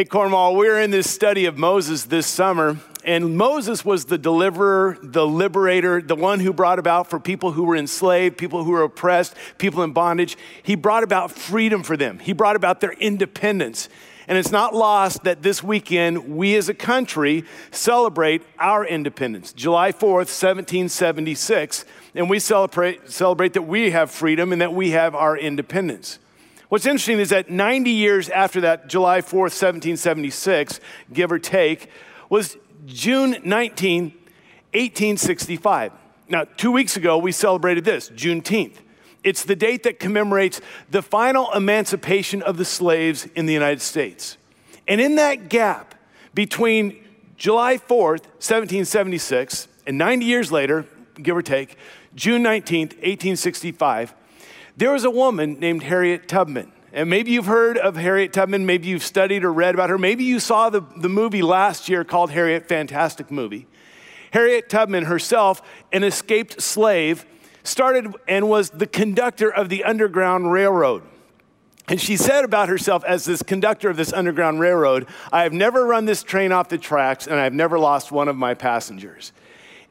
[0.00, 4.96] Hey, Cornwall, we're in this study of Moses this summer, and Moses was the deliverer,
[5.02, 8.82] the liberator, the one who brought about for people who were enslaved, people who were
[8.82, 10.38] oppressed, people in bondage.
[10.62, 13.90] He brought about freedom for them, he brought about their independence.
[14.26, 19.92] And it's not lost that this weekend we as a country celebrate our independence, July
[19.92, 21.84] 4th, 1776.
[22.14, 26.18] And we celebrate, celebrate that we have freedom and that we have our independence.
[26.70, 30.78] What's interesting is that 90 years after that, July 4th, 1776,
[31.12, 31.90] give or take,
[32.28, 35.90] was June 19, 1865.
[36.28, 38.76] Now, two weeks ago, we celebrated this, Juneteenth.
[39.24, 44.36] It's the date that commemorates the final emancipation of the slaves in the United States.
[44.86, 45.96] And in that gap
[46.34, 47.04] between
[47.36, 50.86] July 4th, 1776, and 90 years later,
[51.20, 51.76] give or take,
[52.14, 54.14] June 19th, 1865,
[54.80, 56.72] there was a woman named Harriet Tubman.
[56.94, 60.24] And maybe you've heard of Harriet Tubman, maybe you've studied or read about her, maybe
[60.24, 63.66] you saw the, the movie last year called Harriet, fantastic movie.
[64.32, 65.60] Harriet Tubman herself,
[65.92, 67.26] an escaped slave,
[67.62, 71.02] started and was the conductor of the Underground Railroad.
[71.86, 75.84] And she said about herself as this conductor of this Underground Railroad, I have never
[75.84, 79.32] run this train off the tracks and I've never lost one of my passengers.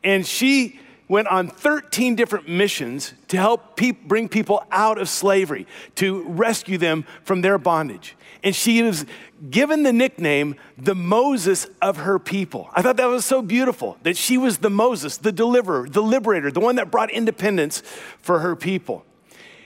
[0.03, 5.67] And she went on 13 different missions to help pe- bring people out of slavery,
[5.95, 8.15] to rescue them from their bondage.
[8.43, 9.05] And she was
[9.49, 12.69] given the nickname the Moses of her people.
[12.73, 16.51] I thought that was so beautiful that she was the Moses, the deliverer, the liberator,
[16.51, 17.81] the one that brought independence
[18.21, 19.03] for her people.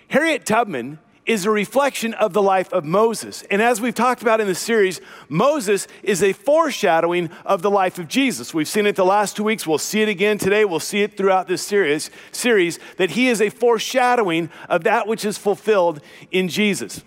[0.07, 3.43] Harriet Tubman is a reflection of the life of Moses.
[3.49, 7.97] And as we've talked about in the series, Moses is a foreshadowing of the life
[7.97, 8.53] of Jesus.
[8.53, 9.65] We've seen it the last two weeks.
[9.65, 10.65] We'll see it again today.
[10.65, 15.23] We'll see it throughout this series, series that he is a foreshadowing of that which
[15.23, 16.01] is fulfilled
[16.31, 17.03] in Jesus.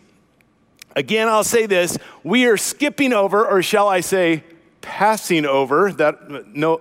[0.95, 4.45] Again, I'll say this we are skipping over, or shall I say,
[4.81, 6.81] passing over that no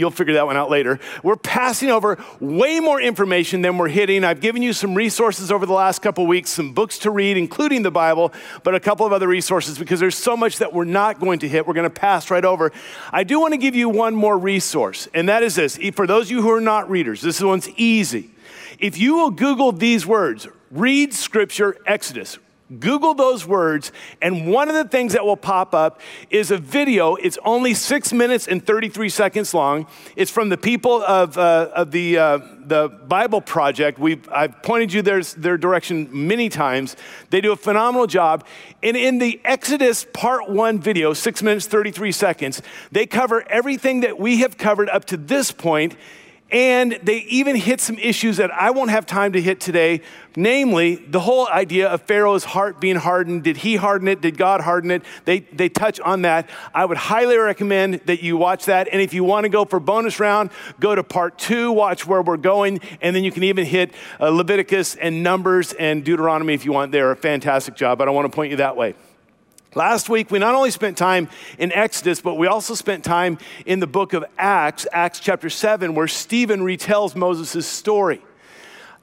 [0.00, 0.98] You'll figure that one out later.
[1.22, 4.24] We're passing over way more information than we're hitting.
[4.24, 7.82] I've given you some resources over the last couple weeks, some books to read, including
[7.82, 8.32] the Bible,
[8.64, 11.48] but a couple of other resources because there's so much that we're not going to
[11.48, 11.66] hit.
[11.66, 12.72] We're going to pass right over.
[13.12, 15.78] I do want to give you one more resource, and that is this.
[15.94, 18.30] For those of you who are not readers, this one's easy.
[18.78, 22.38] If you will Google these words, read scripture Exodus,
[22.78, 23.90] Google those words,
[24.22, 26.00] and one of the things that will pop up
[26.30, 27.16] is a video.
[27.16, 29.88] It's only six minutes and 33 seconds long.
[30.14, 33.98] It's from the people of, uh, of the, uh, the Bible Project.
[33.98, 36.94] We've, I've pointed you their, their direction many times.
[37.30, 38.46] They do a phenomenal job.
[38.82, 44.18] And in the Exodus Part 1 video, six minutes, 33 seconds, they cover everything that
[44.18, 45.96] we have covered up to this point
[46.52, 50.00] and they even hit some issues that I won't have time to hit today,
[50.36, 53.44] namely the whole idea of Pharaoh's heart being hardened.
[53.44, 54.20] Did he harden it?
[54.20, 55.02] Did God harden it?
[55.24, 56.48] They, they touch on that.
[56.74, 58.88] I would highly recommend that you watch that.
[58.90, 60.50] And if you want to go for bonus round,
[60.80, 64.28] go to part two, watch where we're going, and then you can even hit uh,
[64.30, 66.92] Leviticus and Numbers and Deuteronomy if you want.
[66.92, 68.94] They're a fantastic job, but I want to point you that way.
[69.76, 73.78] Last week, we not only spent time in Exodus, but we also spent time in
[73.78, 78.20] the book of Acts, Acts chapter 7, where Stephen retells Moses' story.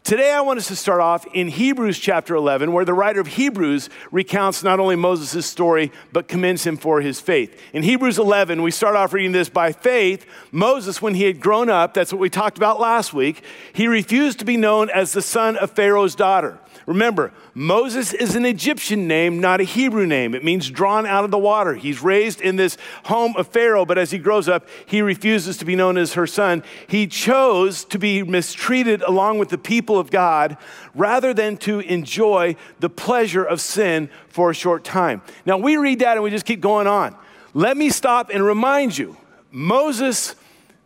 [0.04, 3.28] Today, I want us to start off in Hebrews chapter 11, where the writer of
[3.28, 7.58] Hebrews recounts not only Moses' story, but commends him for his faith.
[7.72, 10.26] In Hebrews 11, we start off reading this by faith.
[10.52, 13.42] Moses, when he had grown up, that's what we talked about last week,
[13.72, 16.60] he refused to be known as the son of Pharaoh's daughter.
[16.88, 20.34] Remember, Moses is an Egyptian name, not a Hebrew name.
[20.34, 21.76] It means drawn out of the water.
[21.76, 25.66] He's raised in this home of Pharaoh, but as he grows up, he refuses to
[25.66, 26.64] be known as her son.
[26.88, 30.56] He chose to be mistreated along with the people of God
[30.96, 35.22] rather than to enjoy the pleasure of sin for a short time.
[35.46, 37.18] Now, we read that and we just keep going on.
[37.54, 39.18] Let me stop and remind you
[39.52, 40.36] Moses,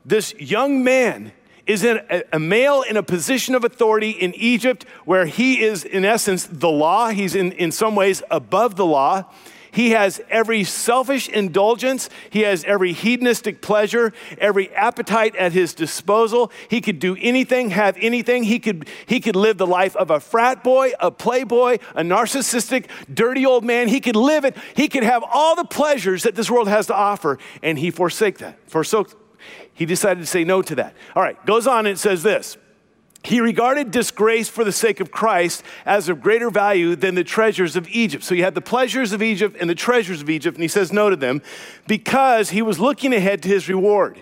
[0.03, 1.31] this young man,
[1.67, 5.83] is in a, a, male in a position of authority in Egypt where he is,
[5.83, 7.09] in essence, the law.
[7.09, 9.25] He's in, in some ways above the law.
[9.71, 12.09] He has every selfish indulgence.
[12.29, 16.51] He has every hedonistic pleasure, every appetite at his disposal.
[16.69, 18.43] He could do anything, have anything.
[18.43, 22.87] He could, he could live the life of a frat boy, a playboy, a narcissistic,
[23.11, 23.87] dirty old man.
[23.87, 24.57] He could live it.
[24.75, 28.39] He could have all the pleasures that this world has to offer, and he forsake
[28.39, 29.20] that, forsook,
[29.73, 30.95] he decided to say no to that.
[31.15, 32.57] All right, goes on and it says this.
[33.23, 37.75] He regarded disgrace for the sake of Christ as of greater value than the treasures
[37.75, 38.23] of Egypt.
[38.23, 40.91] So he had the pleasures of Egypt and the treasures of Egypt, and he says
[40.91, 41.41] no to them
[41.87, 44.21] because he was looking ahead to his reward.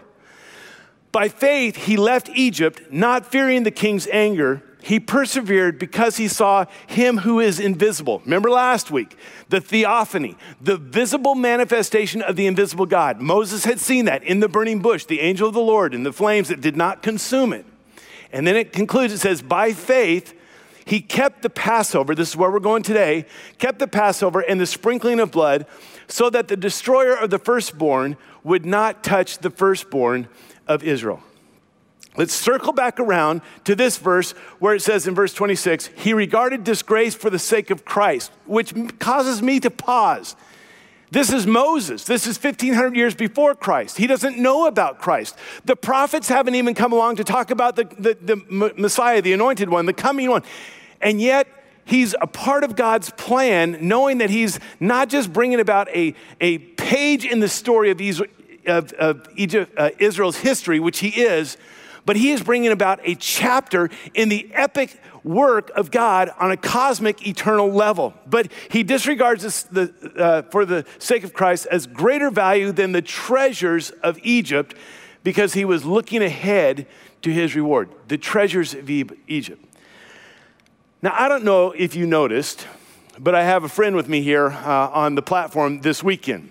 [1.12, 6.66] By faith, he left Egypt, not fearing the king's anger He persevered because he saw
[6.88, 8.22] him who is invisible.
[8.24, 9.18] Remember last week,
[9.50, 13.20] the theophany, the visible manifestation of the invisible God.
[13.20, 16.14] Moses had seen that in the burning bush, the angel of the Lord, in the
[16.14, 17.66] flames that did not consume it.
[18.32, 20.34] And then it concludes, it says, by faith,
[20.86, 23.26] he kept the Passover, this is where we're going today,
[23.58, 25.66] kept the Passover and the sprinkling of blood
[26.08, 30.28] so that the destroyer of the firstborn would not touch the firstborn
[30.68, 31.22] of Israel.
[32.20, 36.66] Let's circle back around to this verse where it says in verse 26, he regarded
[36.66, 40.36] disgrace for the sake of Christ, which causes me to pause.
[41.12, 42.04] This is Moses.
[42.04, 43.96] This is 1500 years before Christ.
[43.96, 45.38] He doesn't know about Christ.
[45.64, 49.70] The prophets haven't even come along to talk about the, the, the Messiah, the anointed
[49.70, 50.44] one, the coming one.
[51.00, 51.48] And yet,
[51.86, 56.58] he's a part of God's plan, knowing that he's not just bringing about a, a
[56.58, 58.02] page in the story of,
[58.66, 61.56] of, of Egypt, uh, Israel's history, which he is,
[62.10, 66.58] but he is bringing about a chapter in the epic work of God on a
[66.58, 68.16] cosmic, eternal level.
[68.26, 72.94] But he disregards this the, uh, for the sake of Christ as greater value than
[72.94, 74.74] the treasures of Egypt
[75.24, 76.88] because he was looking ahead
[77.22, 79.64] to his reward, the treasures of Egypt.
[81.04, 82.66] Now, I don't know if you noticed,
[83.20, 86.50] but I have a friend with me here uh, on the platform this weekend.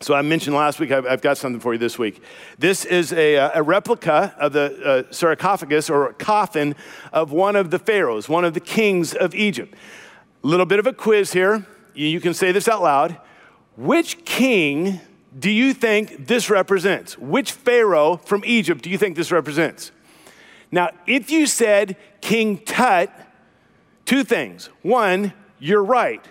[0.00, 2.22] So I mentioned last week, I've, I've, got something for you this week.
[2.58, 6.74] This is a, uh, a replica of the uh, sarcophagus or coffin
[7.12, 9.74] of one of the pharaohs, one of the kings of Egypt.
[10.42, 11.66] A little bit of a quiz here.
[11.94, 13.18] You can say this out loud.
[13.76, 15.00] Which king
[15.36, 17.16] do you think this represents?
[17.16, 19.90] Which pharaoh from Egypt do you think this represents?
[20.70, 23.10] Now, if you said King Tut,
[24.04, 24.70] two things.
[24.82, 26.24] One, you're right.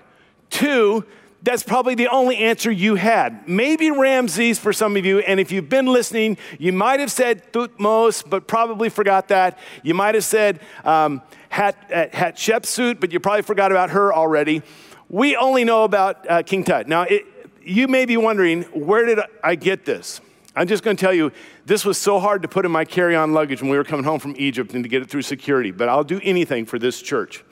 [0.50, 1.06] Two,
[1.44, 3.48] that's probably the only answer you had.
[3.48, 7.52] Maybe Ramses for some of you, and if you've been listening, you might have said
[7.52, 9.60] Thutmose, but probably forgot that.
[9.84, 14.62] You might have said um, Hat, uh, Hatshepsut, but you probably forgot about her already.
[15.10, 16.88] We only know about uh, King Tut.
[16.88, 17.26] Now, it,
[17.62, 20.22] you may be wondering, where did I get this?
[20.56, 21.32] I'm just going to tell you,
[21.66, 24.06] this was so hard to put in my carry on luggage when we were coming
[24.06, 27.02] home from Egypt and to get it through security, but I'll do anything for this
[27.02, 27.44] church.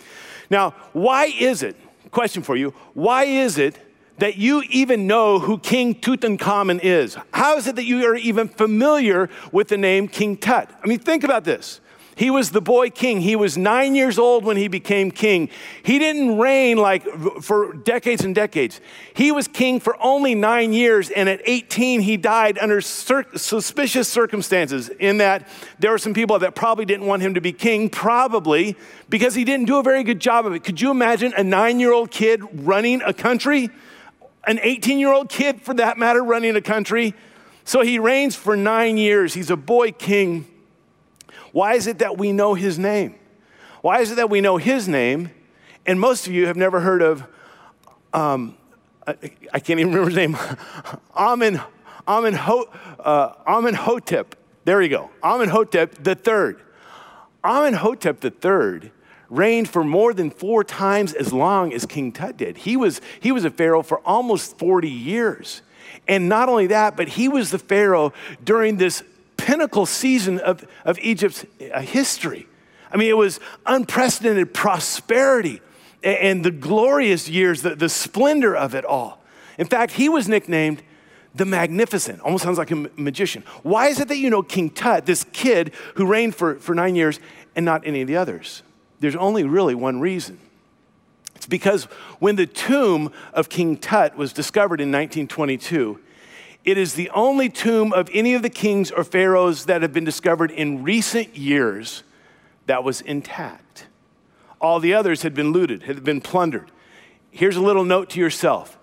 [0.50, 1.76] Now, why is it
[2.12, 2.72] question for you.
[2.94, 3.78] Why is it
[4.22, 7.18] that you even know who King Tutankhamun is?
[7.34, 10.70] How is it that you are even familiar with the name King Tut?
[10.84, 11.82] I mean, think about this.
[12.16, 13.22] He was the boy king.
[13.22, 15.50] He was nine years old when he became king.
[15.82, 17.04] He didn't reign like
[17.42, 18.80] for decades and decades.
[19.16, 24.90] He was king for only nine years, and at 18, he died under suspicious circumstances.
[24.90, 25.48] In that
[25.80, 28.76] there were some people that probably didn't want him to be king, probably
[29.10, 30.64] because he didn't do a very good job of it.
[30.64, 33.72] Could you imagine a nine year old kid running a country?
[34.46, 37.14] An 18 year old kid, for that matter, running a country?
[37.64, 39.34] So he reigns for nine years.
[39.34, 40.48] He's a boy king.
[41.52, 43.16] Why is it that we know his name?
[43.82, 45.32] Why is it that we know his name?
[45.86, 47.24] And most of you have never heard of,
[48.14, 48.58] um,
[49.06, 49.16] I,
[49.54, 50.38] I, can't even remember his name,
[51.16, 51.62] Amen,
[52.08, 52.36] Amen,
[53.00, 54.36] uh, Amenhotep.
[54.64, 56.62] There you go, Amenhotep the third.
[57.44, 58.92] Amenhotep the third
[59.32, 62.58] reigned for more than four times as long as King Tut did.
[62.58, 65.62] He was, he was a pharaoh for almost 40 years.
[66.08, 69.04] And not only that, but he was the pharaoh during this
[69.38, 72.48] pinnacle season of, of Egypt's uh, history.
[72.92, 75.62] I mean, it was unprecedented prosperity
[76.04, 79.24] and the glorious years, the, the splendor of it all.
[79.58, 80.82] In fact, he was nicknamed
[81.34, 83.44] the Magnificent, almost sounds like a magician.
[83.64, 86.96] Why is it that you know King Tut, this kid who reigned for, for nine
[86.96, 87.20] years,
[87.56, 88.64] and not any of the others?
[89.02, 90.40] There's only really one reason.
[91.36, 91.86] It's because
[92.20, 96.00] when the tomb of King Tut was discovered in 1922,
[96.64, 100.06] it is the only tomb of any of the kings or pharaohs that have been
[100.06, 102.04] discovered in recent years
[102.68, 103.88] that was intact.
[104.62, 106.72] All the others had been looted, had been plundered.
[107.32, 108.78] Here's a little note to yourself.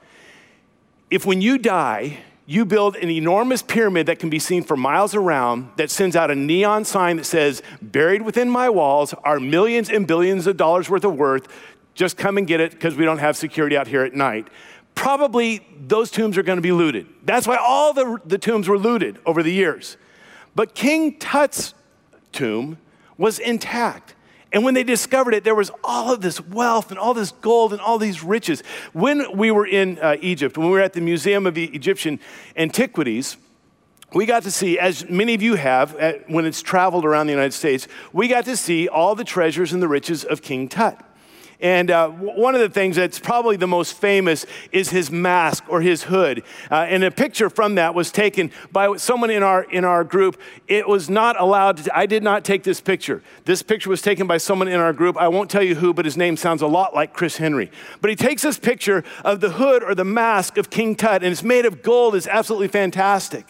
[1.10, 2.18] If when you die,
[2.49, 6.31] you build an enormous pyramid that can be seen for miles around that sends out
[6.31, 10.90] a neon sign that says, Buried within my walls are millions and billions of dollars
[10.90, 11.47] worth of worth.
[11.95, 14.49] Just come and get it because we don't have security out here at night
[14.99, 17.07] probably those tombs are going to be looted.
[17.23, 19.97] That's why all the, the tombs were looted over the years.
[20.57, 21.73] But King Tut's
[22.33, 22.78] tomb
[23.17, 24.17] was intact.
[24.52, 27.73] And when they discovered it, there was all of this wealth and all this gold
[27.73, 28.62] and all these riches.
[28.93, 32.19] When we were in uh, Egypt, when we were at the Museum of Egyptian
[32.57, 33.37] Antiquities,
[34.14, 37.33] we got to see, as many of you have at, when it's traveled around the
[37.33, 40.99] United States, we got to see all the treasures and the riches of King Tut.
[41.60, 45.80] And uh, one of the things that's probably the most famous is his mask or
[45.80, 46.44] his hood.
[46.70, 50.40] Uh, and a picture from that was taken by someone in our, in our group.
[50.68, 53.22] It was not allowed, to, I did not take this picture.
[53.44, 55.16] This picture was taken by someone in our group.
[55.16, 57.72] I won't tell you who, but his name sounds a lot like Chris Henry.
[58.00, 61.32] But he takes this picture of the hood or the mask of King Tut, and
[61.32, 62.14] it's made of gold.
[62.14, 63.46] It's absolutely fantastic.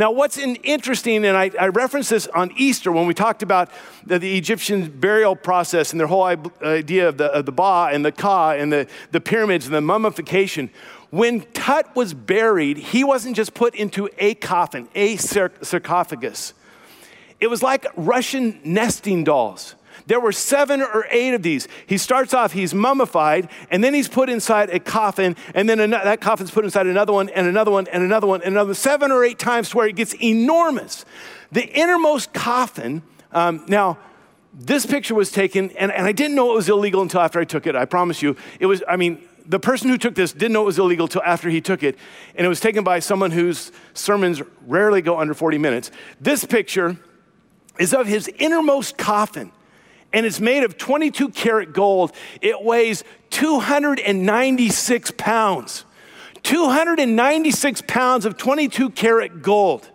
[0.00, 3.70] Now, what's interesting, and I, I referenced this on Easter when we talked about
[4.06, 8.02] the, the, Egyptian burial process and their whole idea of the, of the Ba and
[8.02, 10.70] the Ka and the, the pyramids and the mummification.
[11.10, 16.54] When Tut was buried, he wasn't just put into a coffin, a sarcophagus.
[17.38, 19.74] It was like Russian nesting dolls.
[20.10, 21.68] There were seven or eight of these.
[21.86, 26.02] He starts off, he's mummified, and then he's put inside a coffin, and then another,
[26.02, 29.12] that coffin's put inside another one, and another one, and another one, and another seven
[29.12, 31.04] or eight times to where it gets enormous.
[31.52, 33.98] The innermost coffin, um, now,
[34.52, 37.44] this picture was taken, and, and I didn't know it was illegal until after I
[37.44, 37.76] took it.
[37.76, 38.34] I promise you.
[38.58, 41.22] It was, I mean, the person who took this didn't know it was illegal until
[41.22, 41.96] after he took it,
[42.34, 45.92] and it was taken by someone whose sermons rarely go under 40 minutes.
[46.20, 46.96] This picture
[47.78, 49.52] is of his innermost coffin
[50.12, 52.12] and it's made of 22 karat gold.
[52.40, 55.84] It weighs 296 pounds.
[56.42, 59.88] 296 pounds of 22 karat gold.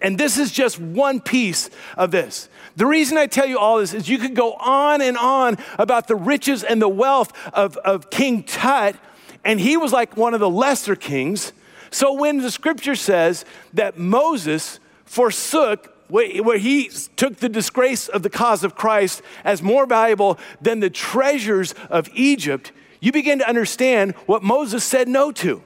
[0.00, 2.48] And this is just one piece of this.
[2.76, 6.08] The reason I tell you all this is you could go on and on about
[6.08, 8.96] the riches and the wealth of, of King Tut,
[9.44, 11.52] and he was like one of the lesser kings.
[11.90, 13.44] So when the scripture says
[13.74, 19.86] that Moses forsook where he took the disgrace of the cause of Christ as more
[19.86, 25.62] valuable than the treasures of Egypt, you begin to understand what Moses said no to.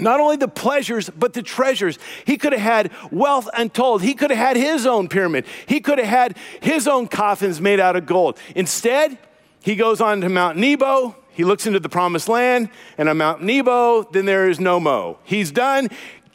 [0.00, 1.98] Not only the pleasures, but the treasures.
[2.24, 4.02] He could have had wealth untold.
[4.02, 5.44] He could have had his own pyramid.
[5.66, 8.38] He could have had his own coffins made out of gold.
[8.54, 9.18] Instead,
[9.60, 11.16] he goes on to Mount Nebo.
[11.30, 15.18] He looks into the promised land, and on Mount Nebo, then there is no mo.
[15.24, 15.88] He's done.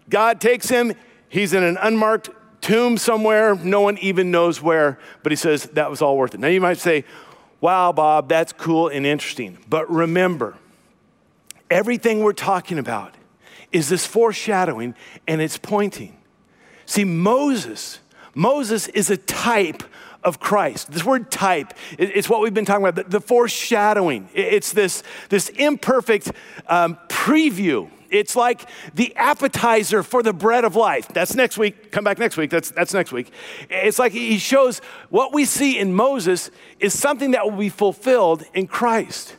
[0.10, 0.94] God takes him.
[1.30, 2.30] He's in an unmarked
[2.64, 6.40] tomb somewhere, no one even knows where, but he says that was all worth it.
[6.40, 7.04] Now you might say,
[7.62, 9.58] wow, Bob, that's cool and interesting.
[9.70, 10.56] But remember,
[11.70, 13.14] everything we're talking about
[13.72, 14.96] is this foreshadowing
[15.28, 16.18] and it's pointing.
[16.86, 18.00] See, Moses,
[18.34, 19.84] Moses is a type
[20.24, 20.92] of Christ.
[20.92, 24.30] This word type, it's what we've been talking about, the, foreshadowing.
[24.34, 26.32] It's this, this imperfect
[26.68, 31.08] um, preview it's like the appetizer for the bread of life.
[31.10, 31.92] That's next week.
[31.92, 32.52] Come back next week.
[32.52, 33.32] That's, that's next week.
[33.70, 34.80] It's like he shows
[35.10, 39.36] what we see in Moses is something that will be fulfilled in Christ.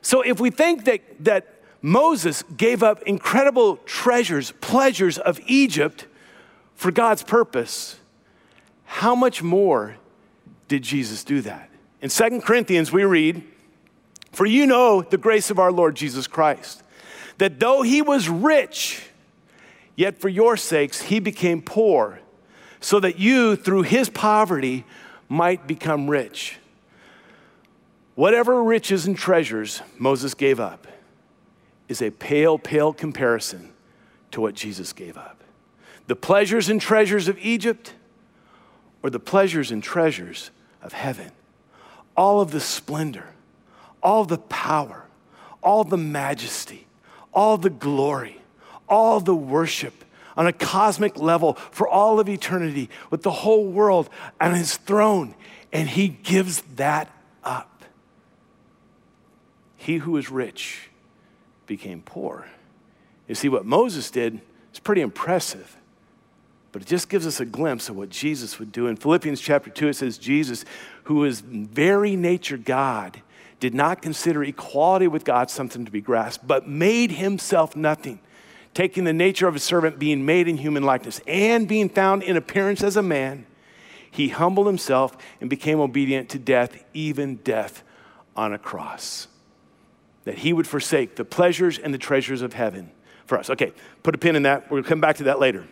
[0.00, 6.06] So if we think that, that Moses gave up incredible treasures, pleasures of Egypt
[6.74, 8.00] for God's purpose,
[8.86, 9.96] how much more
[10.66, 11.68] did Jesus do that?
[12.00, 13.42] In Second Corinthians, we read,
[14.32, 16.82] For you know the grace of our Lord Jesus Christ
[17.38, 19.02] that though he was rich,
[19.96, 22.20] yet for your sakes he became poor,
[22.80, 24.84] so that you, through his poverty,
[25.28, 26.56] might become rich.
[28.14, 30.86] Whatever riches and treasures Moses gave up
[31.88, 33.72] is a pale, pale comparison
[34.32, 35.42] to what Jesus gave up.
[36.08, 37.94] The pleasures and treasures of Egypt
[39.02, 40.50] or the pleasures and treasures
[40.82, 41.30] of heaven.
[42.16, 43.34] All of the splendor,
[44.02, 45.04] all the power,
[45.62, 46.87] all the majesty,
[47.38, 48.36] all the glory,
[48.88, 50.04] all the worship
[50.36, 55.36] on a cosmic level for all of eternity with the whole world on his throne.
[55.72, 57.08] And he gives that
[57.44, 57.84] up.
[59.76, 60.88] He who is rich
[61.68, 62.48] became poor.
[63.28, 64.40] You see, what Moses did
[64.72, 65.76] is pretty impressive,
[66.72, 68.88] but it just gives us a glimpse of what Jesus would do.
[68.88, 70.64] In Philippians chapter 2, it says, Jesus,
[71.04, 73.22] who is very nature God,
[73.60, 78.20] did not consider equality with God something to be grasped, but made himself nothing,
[78.74, 82.36] taking the nature of a servant, being made in human likeness, and being found in
[82.36, 83.46] appearance as a man,
[84.10, 87.82] he humbled himself and became obedient to death, even death
[88.36, 89.28] on a cross.
[90.24, 92.90] That he would forsake the pleasures and the treasures of heaven
[93.26, 93.50] for us.
[93.50, 93.72] Okay,
[94.02, 94.70] put a pin in that.
[94.70, 95.66] We'll come back to that later.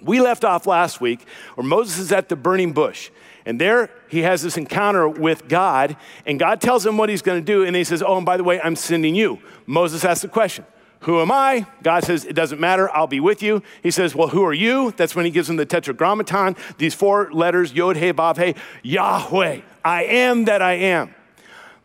[0.00, 3.10] We left off last week where Moses is at the burning bush.
[3.48, 7.40] And there he has this encounter with God, and God tells him what he's going
[7.40, 7.64] to do.
[7.64, 9.38] And he says, Oh, and by the way, I'm sending you.
[9.64, 10.66] Moses asks the question,
[11.00, 11.66] Who am I?
[11.82, 12.94] God says, It doesn't matter.
[12.94, 13.62] I'll be with you.
[13.82, 14.92] He says, Well, who are you?
[14.98, 19.62] That's when he gives him the tetragrammaton, these four letters, Yod, He, Vav, He, Yahweh.
[19.82, 21.14] I am that I am.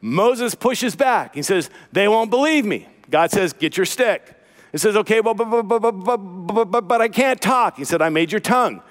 [0.01, 1.33] Moses pushes back.
[1.33, 2.89] He says, They won't believe me.
[3.09, 4.37] God says, Get your stick.
[4.73, 7.77] He says, Okay, well, but, but, but, but, but, but, but I can't talk.
[7.77, 8.81] He said, I made your tongue.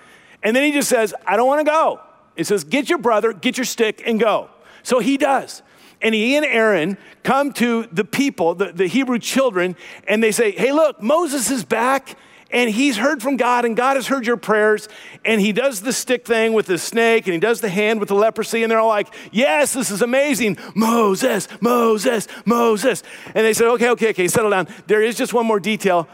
[0.43, 2.00] And then he just says, I don't want to go.
[2.37, 4.49] It says, Get your brother, get your stick, and go.
[4.83, 5.62] So he does.
[6.01, 9.77] and he and Aaron come to the people, the, the Hebrew children,
[10.09, 12.17] and they say, Hey, look, Moses is back
[12.51, 14.87] and he's heard from God, and God has heard your prayers.
[15.25, 18.11] And he does the stick thing with the snake, and he does the hand with
[18.11, 20.59] the leprosy, and they're all like, Yes, this is amazing.
[20.75, 23.03] Moses, Moses, Moses.
[23.35, 24.69] And they said, Okay, okay, okay, settle down.
[24.87, 26.09] There is just one more detail.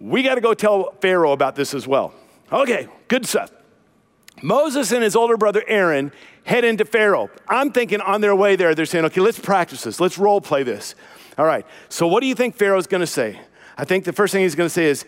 [0.00, 2.12] We got to go tell Pharaoh about this as well.
[2.50, 3.52] Okay, good stuff.
[4.42, 6.12] Moses and his older brother Aaron
[6.44, 7.30] head into Pharaoh.
[7.48, 10.00] I'm thinking on their way there, they're saying, okay, let's practice this.
[10.00, 10.94] Let's role play this.
[11.36, 11.66] All right.
[11.88, 13.38] So, what do you think Pharaoh's going to say?
[13.76, 15.04] I think the first thing he's going to say is,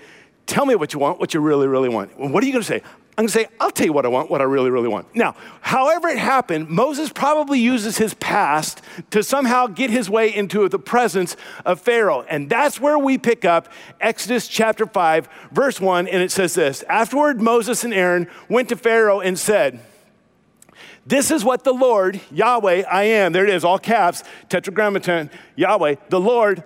[0.50, 2.18] Tell me what you want, what you really, really want.
[2.18, 2.82] What are you going to say?
[3.18, 5.14] I'm going to say, I'll tell you what I want, what I really, really want.
[5.14, 10.66] Now, however it happened, Moses probably uses his past to somehow get his way into
[10.68, 11.36] the presence
[11.66, 12.24] of Pharaoh.
[12.28, 13.68] And that's where we pick up
[14.00, 18.76] Exodus chapter 5, verse 1, and it says this Afterward, Moses and Aaron went to
[18.76, 19.80] Pharaoh and said,
[21.06, 25.96] this is what the Lord, Yahweh, I am, there it is, all caps, tetragrammaton, Yahweh,
[26.08, 26.62] the Lord,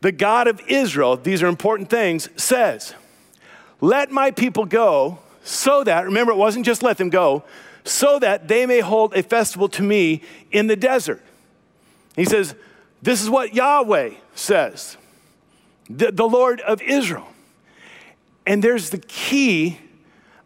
[0.00, 2.94] the God of Israel, these are important things, says.
[3.80, 7.44] Let my people go so that, remember, it wasn't just let them go,
[7.84, 11.22] so that they may hold a festival to me in the desert.
[12.16, 12.54] He says,
[13.02, 14.96] This is what Yahweh says,
[15.88, 17.28] the, the Lord of Israel.
[18.46, 19.78] And there's the key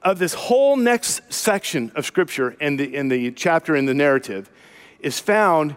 [0.02, 4.50] of this whole next section of scripture in the, in the chapter in the narrative
[5.00, 5.76] is found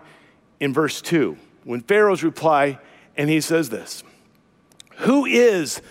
[0.60, 2.80] in verse 2 when Pharaoh's reply,
[3.16, 4.04] and he says this
[4.98, 5.82] Who is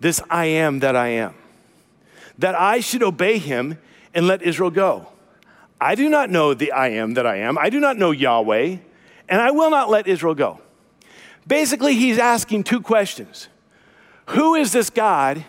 [0.00, 1.34] this I am that I am,
[2.38, 3.78] that I should obey him
[4.14, 5.08] and let Israel go.
[5.80, 7.58] I do not know the I am that I am.
[7.58, 8.76] I do not know Yahweh,
[9.28, 10.60] and I will not let Israel go.
[11.46, 13.48] Basically, he's asking two questions
[14.26, 15.44] Who is this God,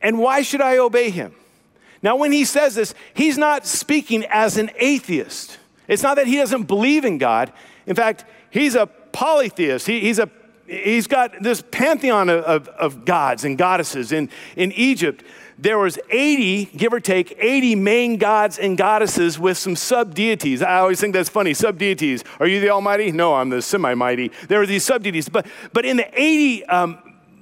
[0.00, 1.34] and why should I obey him?
[2.02, 5.58] Now, when he says this, he's not speaking as an atheist.
[5.86, 7.52] It's not that he doesn't believe in God.
[7.86, 9.86] In fact, he's a polytheist.
[9.86, 10.28] He, he's a
[10.66, 14.10] he's got this pantheon of, of, of, gods and goddesses.
[14.10, 15.22] In, in Egypt,
[15.62, 20.60] there was 80, give or take, 80 main gods and goddesses with some sub-deities.
[20.60, 22.24] I always think that's funny, sub-deities.
[22.40, 23.12] Are you the almighty?
[23.12, 24.32] No, I'm the semi-mighty.
[24.48, 25.28] There are these sub-deities.
[25.28, 26.98] But, but in the 80 um,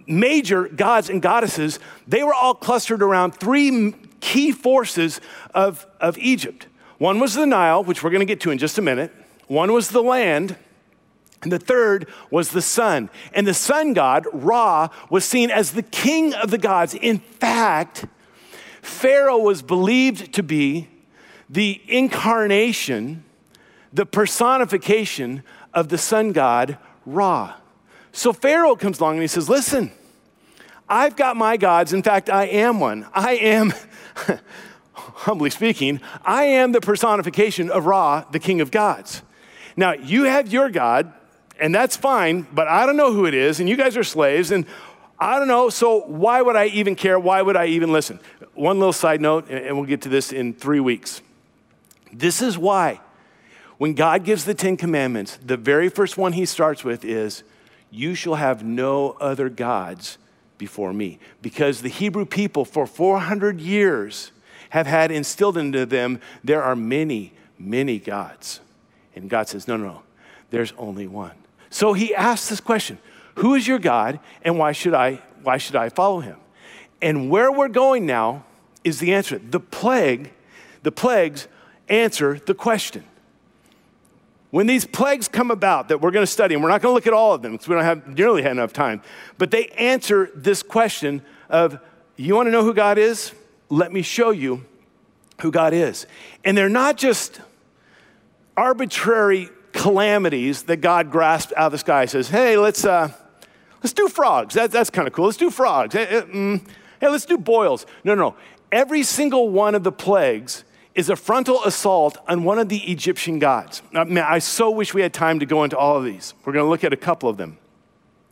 [0.07, 5.23] major gods and goddesses, they were all clustered around three key forces
[5.55, 6.67] of, of Egypt.
[6.99, 9.15] One was the Nile, which we're going to get to in just a minute.
[9.47, 10.57] One was the land,
[11.43, 13.09] and the third was the sun.
[13.33, 16.95] And the sun god, Ra, was seen as the king of the gods.
[16.95, 18.05] In fact,
[18.83, 20.89] Pharaoh was believed to be
[21.49, 23.25] the incarnation,
[23.93, 27.55] the personification of the sun god, Ra.
[28.13, 29.91] So Pharaoh comes along and he says, Listen,
[30.89, 31.93] I've got my gods.
[31.93, 33.07] In fact, I am one.
[33.15, 33.73] I am,
[34.93, 39.23] humbly speaking, I am the personification of Ra, the king of gods.
[39.77, 41.13] Now, you have your God,
[41.61, 44.51] and that's fine, but I don't know who it is, and you guys are slaves,
[44.51, 44.65] and
[45.19, 47.19] I don't know, so why would I even care?
[47.19, 48.19] Why would I even listen?
[48.55, 51.21] One little side note, and we'll get to this in three weeks.
[52.13, 53.01] This is why,
[53.77, 57.43] when God gives the Ten Commandments, the very first one he starts with is,
[57.91, 60.17] You shall have no other gods
[60.57, 61.19] before me.
[61.43, 64.33] Because the Hebrew people, for 400 years,
[64.71, 68.61] have had instilled into them, there are many, many gods.
[69.15, 70.03] And God says, No, no, no,
[70.51, 71.33] there's only one.
[71.71, 72.99] So he asks this question
[73.37, 76.37] Who is your God and why should I, why should I follow him?
[77.01, 78.45] And where we're going now
[78.85, 79.39] is the answer.
[79.39, 80.33] The plague,
[80.83, 81.49] the plagues
[81.89, 83.05] answer the question.
[84.51, 86.95] When these plagues come about that we're going to study, and we're not going to
[86.95, 89.01] look at all of them because we don't have nearly enough time,
[89.39, 91.79] but they answer this question of,
[92.17, 93.33] you want to know who God is?
[93.69, 94.65] Let me show you
[95.41, 96.07] who God is.
[96.45, 97.41] And they're not just
[98.57, 102.03] arbitrary calamities that God grasped out of the sky.
[102.03, 103.13] He says, hey, let's, uh,
[103.83, 104.55] let's do frogs.
[104.55, 105.27] That, that's kind of cool.
[105.27, 105.95] Let's do frogs.
[105.95, 106.67] Hey, mm,
[107.01, 107.87] hey, let's do boils.
[108.05, 108.37] No, no, no.
[108.73, 113.39] Every single one of the plagues is a frontal assault on one of the Egyptian
[113.39, 113.83] gods.
[113.93, 116.35] Man, I so wish we had time to go into all of these.
[116.45, 117.59] We're going to look at a couple of them.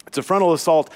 [0.07, 0.91] It's a frontal assault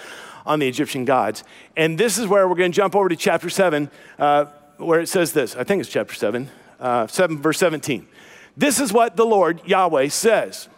[0.44, 1.44] on the Egyptian gods.
[1.76, 4.46] And this is where we're going to jump over to chapter 7, uh,
[4.78, 5.54] where it says this.
[5.54, 6.50] I think it's chapter 7,
[6.80, 8.06] uh, 7, verse 17.
[8.56, 10.68] This is what the Lord Yahweh says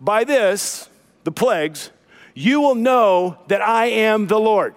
[0.00, 0.88] By this,
[1.24, 1.90] the plagues,
[2.34, 4.74] you will know that I am the Lord,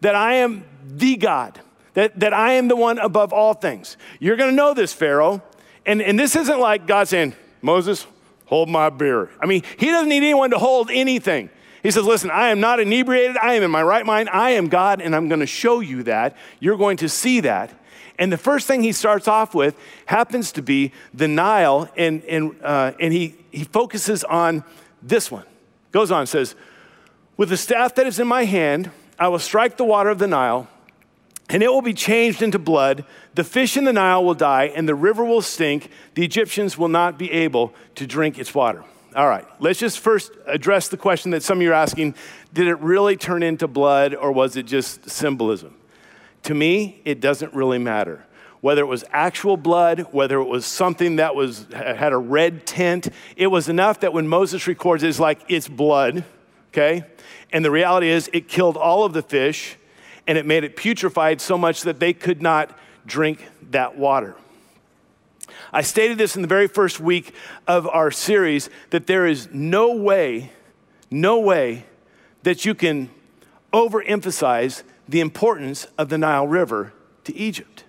[0.00, 1.58] that I am the God,
[1.94, 3.96] that, that I am the one above all things.
[4.20, 5.42] You're to know this, Pharaoh.
[5.84, 8.06] And, and this isn't like God saying, Moses,
[8.46, 9.30] hold my beer.
[9.40, 11.50] I mean, he doesn't need anyone to hold anything.
[11.82, 13.36] He says, Listen, I am not inebriated.
[13.36, 14.28] I am in my right mind.
[14.30, 16.36] I am God, and I'm going to show you that.
[16.60, 17.72] You're going to see that.
[18.18, 22.56] And the first thing he starts off with happens to be the Nile, and, and,
[22.62, 24.64] uh, and he, he focuses on
[25.02, 25.44] this one.
[25.90, 26.54] Goes on, says,
[27.36, 30.26] With the staff that is in my hand, I will strike the water of the
[30.26, 30.68] Nile,
[31.48, 33.04] and it will be changed into blood.
[33.34, 35.90] The fish in the Nile will die, and the river will stink.
[36.14, 38.84] The Egyptians will not be able to drink its water.
[39.14, 42.14] All right, let's just first address the question that some of you are asking
[42.54, 45.74] Did it really turn into blood, or was it just symbolism?
[46.44, 48.24] To me, it doesn't really matter.
[48.60, 53.08] Whether it was actual blood, whether it was something that was, had a red tint,
[53.36, 56.24] it was enough that when Moses records it, it's like, it's blood,
[56.68, 57.04] okay?
[57.52, 59.76] And the reality is, it killed all of the fish
[60.26, 64.36] and it made it putrefied so much that they could not drink that water.
[65.72, 67.34] I stated this in the very first week
[67.66, 70.52] of our series that there is no way,
[71.10, 71.84] no way
[72.42, 73.10] that you can
[73.72, 76.92] overemphasize the importance of the Nile River
[77.24, 77.84] to Egypt.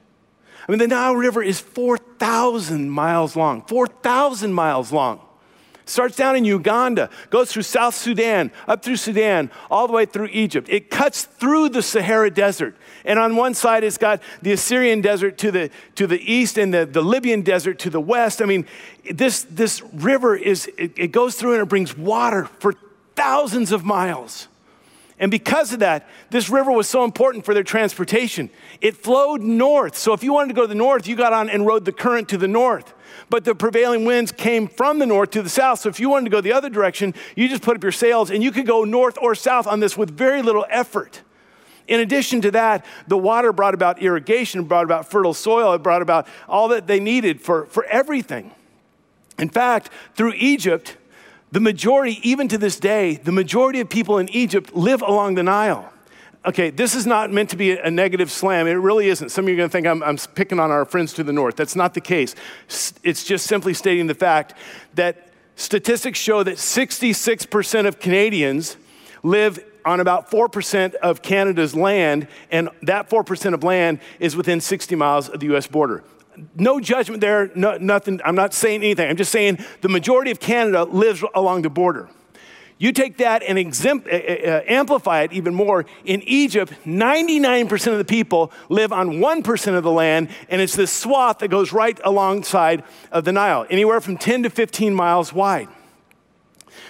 [0.67, 5.21] I mean, the Nile River is 4,000 miles long, 4,000 miles long.
[5.85, 10.27] Starts down in Uganda, goes through South Sudan, up through Sudan, all the way through
[10.31, 10.69] Egypt.
[10.69, 12.75] It cuts through the Sahara Desert.
[13.03, 16.73] And on one side, it's got the Assyrian desert to the, to the east and
[16.73, 18.41] the, the Libyan desert to the west.
[18.41, 18.65] I mean,
[19.11, 22.73] this, this river is, it, it goes through and it brings water for
[23.15, 24.47] thousands of miles.
[25.23, 28.49] And because of that, this river was so important for their transportation.
[28.81, 29.95] It flowed north.
[29.95, 31.93] So if you wanted to go to the north, you got on and rode the
[31.93, 32.93] current to the north
[33.29, 35.79] but the prevailing winds came from the north to the south.
[35.79, 38.29] So if you wanted to go the other direction, you just put up your sails
[38.29, 41.21] and you could go north or south on this with very little effort.
[41.87, 46.01] In addition to that, the water brought about irrigation, brought about fertile soil, it brought
[46.01, 48.51] about all that they needed for, for everything.
[49.37, 50.97] In fact, through Egypt,
[51.53, 55.43] the majority, even to this day, the majority of people in Egypt live along the
[55.43, 55.93] Nile
[56.45, 58.67] okay, this is not meant to be a negative slam.
[58.67, 59.29] It really isn't.
[59.29, 61.33] Some of you are going to think I'm, I'm picking on our friends to the
[61.33, 61.55] north.
[61.55, 62.35] That's not the case.
[63.03, 64.53] It's just simply stating the fact
[64.95, 68.77] that statistics show that 66% of Canadians
[69.23, 74.95] live on about 4% of Canada's land, and that 4% of land is within 60
[74.95, 76.03] miles of the US border.
[76.55, 78.19] No judgment there, no, nothing.
[78.25, 79.09] I'm not saying anything.
[79.09, 82.09] I'm just saying the majority of Canada lives along the border.
[82.77, 85.85] You take that and exempt, uh, uh, amplify it even more.
[86.03, 90.91] In Egypt, 99% of the people live on 1% of the land, and it's this
[90.91, 95.69] swath that goes right alongside of the Nile, anywhere from 10 to 15 miles wide.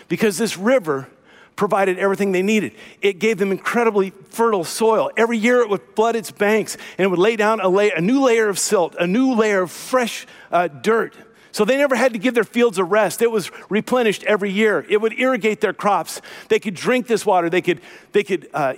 [0.08, 1.10] Because this river
[1.56, 2.74] provided everything they needed.
[3.02, 5.12] It gave them incredibly fertile soil.
[5.16, 8.02] Every year it would flood its banks and it would lay down a, lay, a
[8.02, 11.16] new layer of silt, a new layer of fresh uh, dirt
[11.54, 13.22] so they never had to give their fields a rest.
[13.22, 14.86] It was replenished every year.
[14.90, 16.20] It would irrigate their crops.
[16.50, 17.48] They could drink this water.
[17.48, 17.80] They could,
[18.12, 18.74] they could uh,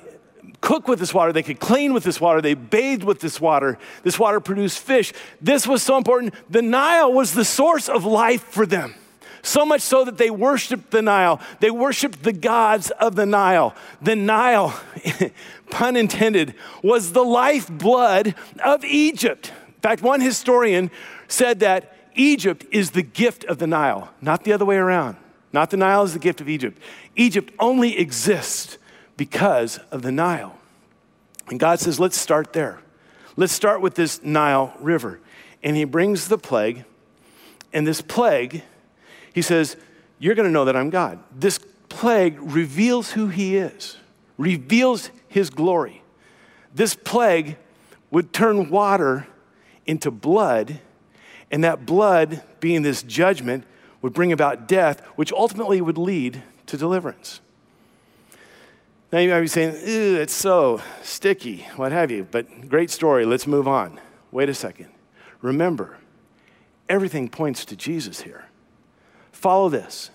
[0.60, 1.32] cook with this water.
[1.32, 2.42] They could clean with this water.
[2.42, 3.80] They bathed with this water.
[4.04, 5.14] This water produced fish.
[5.42, 6.34] This was so important.
[6.50, 8.94] The Nile was the source of life for them.
[9.46, 11.40] So much so that they worshiped the Nile.
[11.60, 13.76] They worshiped the gods of the Nile.
[14.02, 14.76] The Nile,
[15.70, 19.54] pun intended, was the lifeblood of Egypt.
[19.68, 20.90] In fact, one historian
[21.28, 25.16] said that Egypt is the gift of the Nile, not the other way around.
[25.54, 26.82] Not the Nile is the gift of Egypt.
[27.16, 28.80] Egypt only exists
[29.16, 30.58] because of the Nile.
[31.50, 32.80] And God says, let's start there.
[33.38, 35.20] Let's start with this Nile River.
[35.62, 36.84] And he brings the plague.
[37.72, 38.64] And this plague,
[39.36, 39.76] he says,
[40.18, 41.20] You're going to know that I'm God.
[41.38, 43.98] This plague reveals who he is,
[44.38, 46.02] reveals his glory.
[46.74, 47.58] This plague
[48.10, 49.28] would turn water
[49.86, 50.80] into blood
[51.52, 53.66] and that blood, being this judgment,
[54.02, 57.42] would bring about death, which ultimately would lead to deliverance.
[59.12, 63.26] Now you might be saying, Ew, it's so sticky, what have you, but great story,
[63.26, 64.00] let's move on.
[64.32, 64.90] Wait a second.
[65.42, 65.98] Remember,
[66.88, 68.46] everything points to Jesus here.
[69.36, 70.10] Follow this.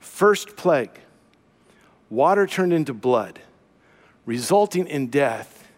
[0.00, 0.90] First plague,
[2.10, 3.38] water turned into blood,
[4.26, 5.68] resulting in death,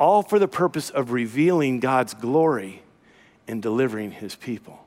[0.00, 2.82] all for the purpose of revealing God's glory
[3.46, 4.86] and delivering his people.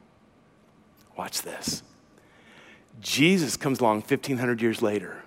[1.16, 1.84] Watch this.
[3.00, 5.24] Jesus comes along 1500 years later.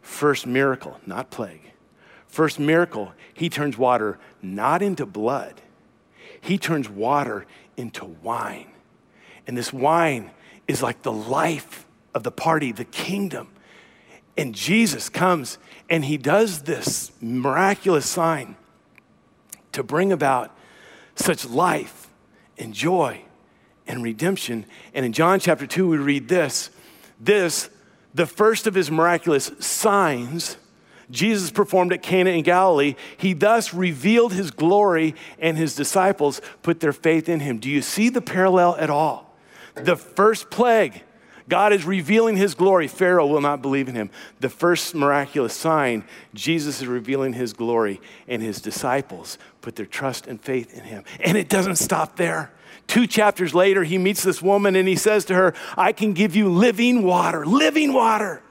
[0.00, 1.72] First miracle, not plague.
[2.28, 5.60] First miracle, he turns water not into blood,
[6.40, 7.46] he turns water
[7.76, 8.70] into wine.
[9.46, 10.30] And this wine
[10.70, 13.48] is like the life of the party, the kingdom.
[14.36, 18.56] And Jesus comes and he does this miraculous sign
[19.72, 20.56] to bring about
[21.16, 22.08] such life
[22.56, 23.22] and joy
[23.86, 24.64] and redemption.
[24.94, 26.70] And in John chapter 2, we read this
[27.18, 27.68] this,
[28.14, 30.56] the first of his miraculous signs.
[31.10, 32.94] Jesus performed at Cana in Galilee.
[33.16, 37.58] He thus revealed his glory, and his disciples put their faith in him.
[37.58, 39.29] Do you see the parallel at all?
[39.84, 41.02] The first plague,
[41.48, 42.88] God is revealing his glory.
[42.88, 44.10] Pharaoh will not believe in him.
[44.40, 50.26] The first miraculous sign, Jesus is revealing his glory, and his disciples put their trust
[50.26, 51.04] and faith in him.
[51.20, 52.52] And it doesn't stop there.
[52.86, 56.34] Two chapters later, he meets this woman and he says to her, I can give
[56.34, 58.42] you living water, living water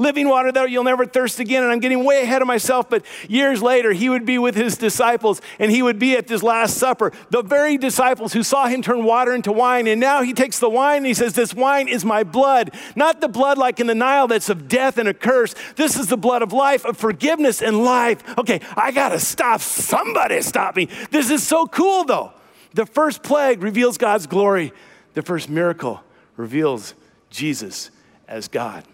[0.00, 1.62] living water that you'll never thirst again.
[1.62, 4.76] And I'm getting way ahead of myself, but years later, he would be with his
[4.76, 7.12] disciples and he would be at this Last Supper.
[7.30, 9.86] The very disciples who saw him turn water into wine.
[9.86, 12.72] And now he takes the wine and he says, This wine is my blood.
[12.96, 15.54] Not the blood like in the Nile that's of death and a curse.
[15.76, 18.22] This is the blood of life, of forgiveness and life.
[18.38, 19.60] Okay, I gotta stop.
[19.60, 20.88] Somebody stop me.
[21.10, 22.32] This is so cool though.
[22.72, 24.72] The first plague reveals God's glory,
[25.14, 26.02] the first miracle
[26.36, 26.94] reveals
[27.30, 27.90] Jesus
[28.28, 28.84] as God.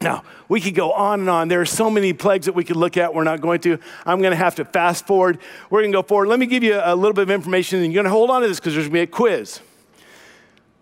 [0.00, 1.48] Now, we could go on and on.
[1.48, 3.14] There are so many plagues that we could look at.
[3.14, 3.78] We're not going to.
[4.04, 5.38] I'm going to have to fast forward.
[5.70, 6.28] We're going to go forward.
[6.28, 8.42] Let me give you a little bit of information, and you're going to hold on
[8.42, 9.60] to this because there's going to be a quiz.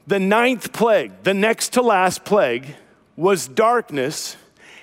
[0.07, 2.75] The ninth plague, the next to last plague,
[3.17, 4.37] was darkness,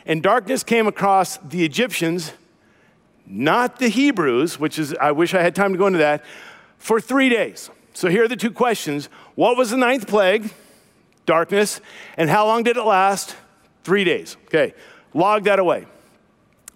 [0.05, 2.33] and darkness came across the Egyptians,
[3.27, 6.23] not the Hebrews, which is, I wish I had time to go into that,
[6.77, 7.69] for three days.
[7.93, 10.51] So here are the two questions What was the ninth plague?
[11.25, 11.81] Darkness.
[12.17, 13.35] And how long did it last?
[13.83, 14.37] Three days.
[14.45, 14.73] Okay,
[15.13, 15.85] log that away.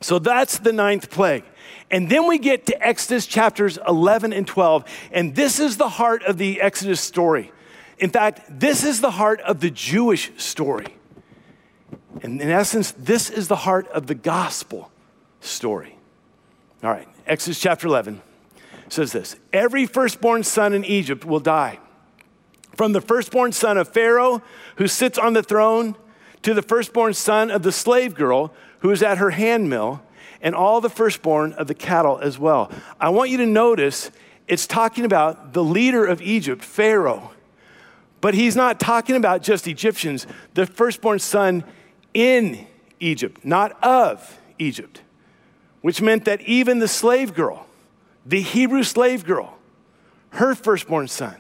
[0.02, 1.44] So that's the ninth plague.
[1.92, 6.24] And then we get to Exodus chapters 11 and 12, and this is the heart
[6.24, 7.52] of the Exodus story.
[7.98, 10.88] In fact, this is the heart of the Jewish story.
[12.22, 14.92] And in essence, this is the heart of the gospel
[15.42, 15.98] story.
[16.84, 18.22] All right, Exodus chapter 11
[18.90, 21.80] says this Every firstborn son in Egypt will die.
[22.76, 24.42] From the firstborn son of Pharaoh,
[24.78, 25.96] who sits on the throne,
[26.46, 30.04] to the firstborn son of the slave girl who is at her handmill,
[30.42, 32.70] and all the firstborn of the cattle as well.
[33.00, 34.12] I want you to notice
[34.48, 37.32] it's talking about the leader of Egypt, Pharaoh.
[38.22, 41.64] But he's not talking about just Egyptians, the firstborn son
[42.14, 42.68] in
[43.00, 45.02] Egypt, not of Egypt,
[45.82, 47.66] which meant that even the slave girl,
[48.24, 49.58] the Hebrew slave girl,
[50.30, 51.38] her firstborn son,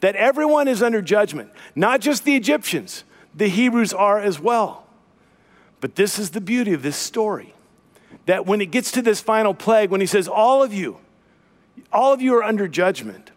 [0.00, 4.86] that everyone is under judgment, not just the Egyptians, the Hebrews are as well.
[5.80, 7.54] But this is the beauty of this story
[8.26, 10.98] that when it gets to this final plague, when he says, All of you,
[11.92, 13.30] all of you are under judgment,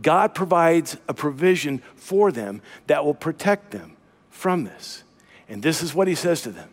[0.00, 3.96] God provides a provision for them that will protect them
[4.30, 5.02] from this.
[5.48, 6.70] And this is what he says to them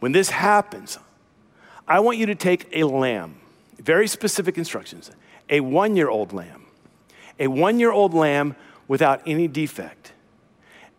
[0.00, 0.98] When this happens,
[1.86, 3.36] I want you to take a lamb,
[3.78, 5.10] very specific instructions,
[5.48, 6.66] a one year old lamb,
[7.38, 8.56] a one year old lamb
[8.88, 9.97] without any defect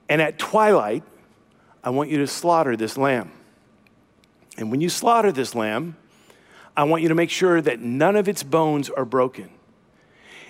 [0.09, 1.03] and at twilight,
[1.83, 3.31] I want you to slaughter this lamb.
[4.57, 5.95] And when you slaughter this lamb,
[6.75, 9.49] I want you to make sure that none of its bones are broken.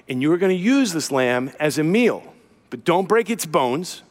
[0.08, 2.34] And you are going to use this lamb as a meal,
[2.70, 4.02] but don't break its bones.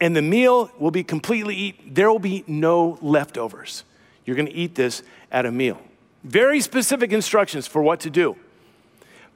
[0.00, 1.94] And the meal will be completely eat.
[1.94, 3.84] There will be no leftovers.
[4.24, 5.80] You're going to eat this at a meal.
[6.24, 8.36] Very specific instructions for what to do.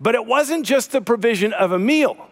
[0.01, 2.30] But it wasn't just the provision of a meal.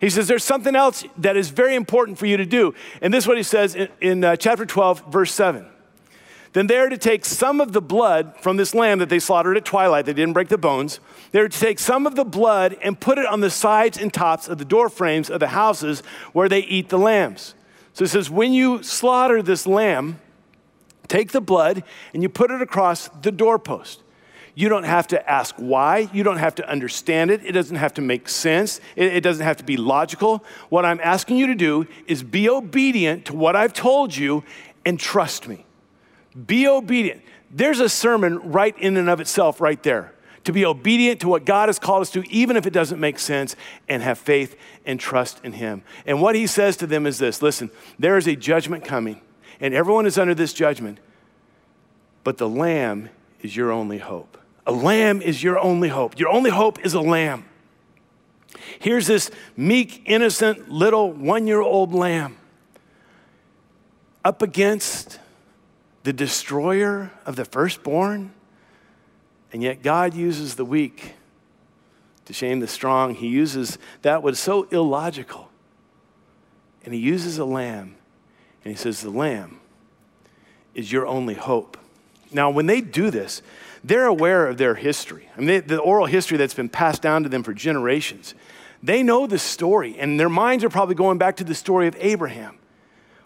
[0.00, 2.74] He says, There's something else that is very important for you to do.
[3.00, 5.66] And this is what he says in, in uh, chapter 12, verse 7.
[6.52, 9.58] Then they are to take some of the blood from this lamb that they slaughtered
[9.58, 11.00] at twilight, they didn't break the bones.
[11.32, 14.10] They are to take some of the blood and put it on the sides and
[14.10, 17.54] tops of the door frames of the houses where they eat the lambs.
[17.92, 20.18] So it says, When you slaughter this lamb,
[21.08, 24.02] take the blood and you put it across the doorpost.
[24.58, 26.08] You don't have to ask why.
[26.14, 27.44] You don't have to understand it.
[27.44, 28.80] It doesn't have to make sense.
[28.96, 30.42] It, it, doesn't have to be logical.
[30.70, 34.44] What I'm asking you to do is be obedient to what I've told you
[34.86, 35.66] and trust me.
[36.46, 37.20] Be obedient.
[37.50, 40.14] There's a sermon right in and of itself, right there.
[40.44, 43.18] To be obedient to what God has called us to, even if it doesn't make
[43.18, 43.56] sense,
[43.90, 45.82] and have faith and trust in Him.
[46.06, 49.20] And what He says to them is this listen, there is a judgment coming,
[49.60, 50.98] and everyone is under this judgment,
[52.24, 53.10] but the Lamb
[53.42, 54.38] is your only hope.
[54.66, 56.18] A lamb is your only hope.
[56.18, 57.44] Your only hope is a lamb.
[58.80, 62.36] Here's this meek, innocent, little one year old lamb
[64.24, 65.20] up against
[66.02, 68.32] the destroyer of the firstborn.
[69.52, 71.14] And yet, God uses the weak
[72.24, 73.14] to shame the strong.
[73.14, 75.48] He uses that was so illogical.
[76.84, 77.94] And He uses a lamb,
[78.64, 79.60] and He says, The lamb
[80.74, 81.78] is your only hope.
[82.32, 83.42] Now, when they do this,
[83.86, 85.28] they're aware of their history.
[85.36, 88.34] I mean, they, the oral history that's been passed down to them for generations.
[88.82, 91.96] They know the story, and their minds are probably going back to the story of
[92.00, 92.58] Abraham.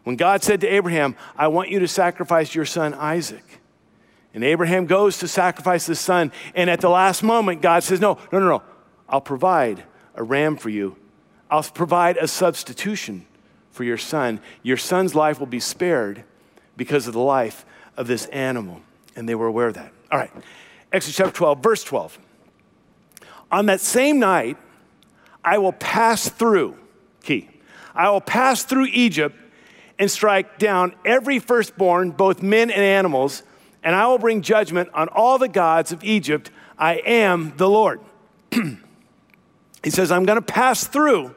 [0.05, 3.61] When God said to Abraham, I want you to sacrifice your son Isaac.
[4.35, 8.19] And Abraham goes to sacrifice the son, and at the last moment, God says, No,
[8.31, 8.63] no, no, no.
[9.09, 10.97] I'll provide a ram for you,
[11.51, 13.25] I'll provide a substitution
[13.71, 14.41] for your son.
[14.63, 16.25] Your son's life will be spared
[16.77, 17.65] because of the life
[17.97, 18.83] of this animal.
[19.17, 19.93] And they were aware of that.
[20.11, 20.31] All right,
[20.93, 22.19] Exodus chapter 12, verse 12.
[23.53, 24.57] On that same night,
[25.45, 26.77] I will pass through,
[27.23, 27.49] key,
[27.95, 29.37] I will pass through Egypt
[29.99, 33.43] and strike down every firstborn, both men and animals,
[33.83, 36.51] and I will bring judgment on all the gods of Egypt.
[36.79, 38.01] I am the Lord.
[38.53, 41.35] he says, I'm going to pass through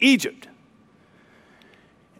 [0.00, 0.48] Egypt.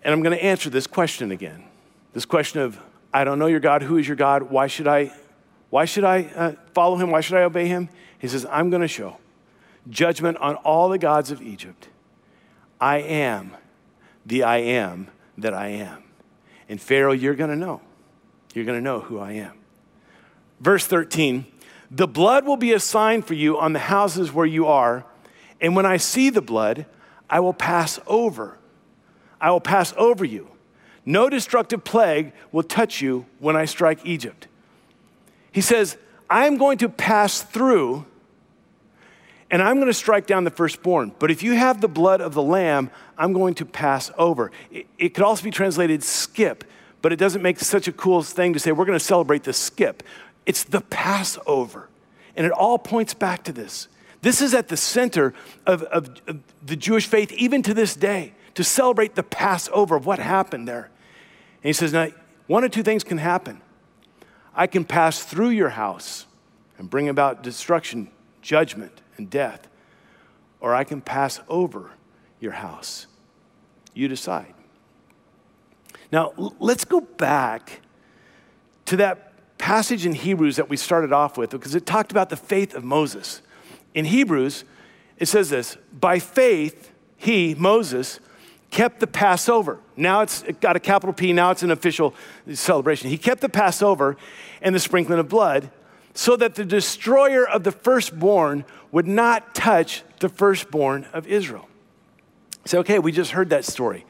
[0.03, 1.64] And I'm going to answer this question again.
[2.12, 2.81] This question of,
[3.12, 3.83] I don't know your God.
[3.83, 4.45] Who is your God?
[4.45, 5.12] Why should I,
[5.71, 7.11] why should I uh, follow him?
[7.11, 7.89] Why should I obey him?
[8.19, 9.17] He says, I'm going to show
[9.89, 11.89] judgment on all the gods of Egypt.
[12.81, 13.57] I am
[14.27, 16.05] the I am that I am.
[16.69, 17.81] And Pharaoh, you're going to know.
[18.55, 19.53] You're going to know who I am.
[20.61, 21.47] Verse 13
[21.91, 25.05] The blood will be a sign for you on the houses where you are,
[25.61, 26.87] and when I see the blood,
[27.29, 28.59] I will pass over.
[29.41, 30.49] I will pass over you.
[31.07, 34.49] No destructive plague will touch you when I strike Egypt.
[35.53, 35.97] He says,
[36.29, 38.07] I'm going to pass through
[39.51, 41.13] and I'm going to strike down the firstborn.
[41.19, 44.53] But if you have the blood of the lamb, I'm going to pass over.
[44.71, 46.65] It, could also be translated skip,
[47.03, 49.53] but it doesn't make such a cool thing to say we're going to celebrate the
[49.53, 50.05] skip.
[50.47, 51.89] It's the Passover.
[52.37, 53.89] And it all points back to this.
[54.23, 55.35] This is at the center
[55.67, 60.07] of, of, of the Jewish faith, even to this day, to celebrate the Passover of
[60.07, 60.91] what happened there.
[61.63, 62.09] And he says, now,
[62.47, 63.61] one of two things can happen.
[64.61, 66.27] I can pass through your house
[66.77, 68.11] and bring about destruction,
[68.42, 69.66] judgment and death,
[70.61, 71.92] or I can pass over
[72.40, 73.07] your house.
[73.94, 74.53] You decide.
[76.12, 77.81] Now, let's go back
[78.85, 82.37] to that passage in Hebrews that we started off with because it talked about the
[82.37, 83.40] faith of Moses.
[83.94, 84.64] In Hebrews,
[85.16, 88.20] it says this By faith, he, Moses,
[88.70, 89.79] kept the Passover.
[89.96, 92.14] Now it's got a capital P, now it's an official
[92.53, 93.11] celebration.
[93.11, 94.16] He kept the Passover
[94.62, 95.70] and the sprinkling of blood
[96.14, 101.68] so that the destroyer of the firstborn would not touch the firstborn of Israel.
[102.64, 104.05] Say, okay, we just heard that story.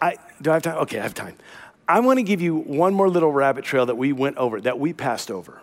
[0.00, 0.78] I, do I have time?
[0.78, 1.36] Okay, I have time.
[1.88, 4.78] I want to give you one more little rabbit trail that we went over, that
[4.78, 5.60] we passed over.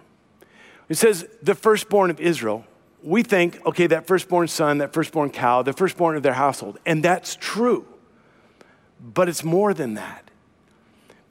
[0.90, 2.66] It says the firstborn of Israel.
[3.04, 6.80] We think, okay, that firstborn son, that firstborn cow, the firstborn of their household.
[6.86, 7.86] And that's true.
[9.02, 10.23] But it's more than that.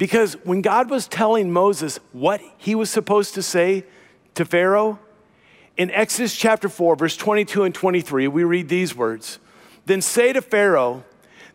[0.03, 3.85] Because when God was telling Moses what he was supposed to say
[4.35, 4.99] to Pharaoh,
[5.77, 9.39] in Exodus chapter 4, verse 22 and 23, we read these words
[9.87, 11.05] Then say to Pharaoh,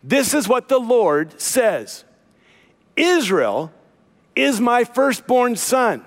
[0.01, 2.05] This is what the Lord says
[2.95, 3.73] Israel
[4.33, 6.05] is my firstborn son.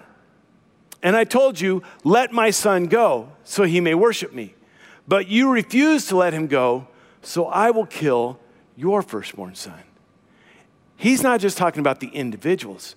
[1.02, 4.54] And I told you, Let my son go, so he may worship me.
[5.06, 6.88] But you refuse to let him go,
[7.20, 8.40] so I will kill
[8.76, 9.82] your firstborn son.
[11.00, 12.94] He's not just talking about the individuals,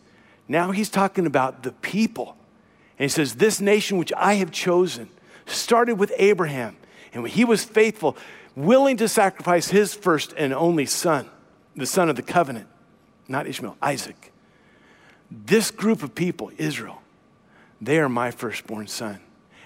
[0.49, 2.35] now he's talking about the people.
[2.99, 5.09] And he says, This nation which I have chosen
[5.45, 6.75] started with Abraham.
[7.13, 8.17] And when he was faithful,
[8.57, 11.29] willing to sacrifice his first and only son,
[11.77, 12.67] the son of the covenant,
[13.29, 14.33] not Ishmael, Isaac.
[15.31, 17.01] This group of people, Israel,
[17.79, 19.21] they are my firstborn son.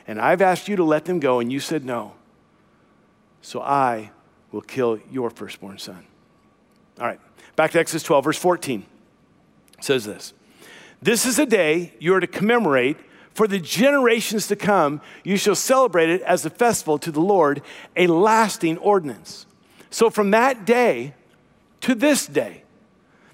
[0.05, 2.13] And I've asked you to let them go, and you said no.
[3.41, 4.11] So I
[4.51, 6.05] will kill your firstborn son.
[6.99, 7.19] All right,
[7.57, 8.85] back to Exodus 12, verse 14.
[9.77, 10.33] It says this
[11.01, 12.95] This is a day you are to commemorate
[13.37, 17.61] for the generations to come, you shall celebrate it as a festival to the Lord,
[17.95, 19.45] a lasting ordinance.
[19.91, 21.13] So from that day
[21.81, 22.63] to this day,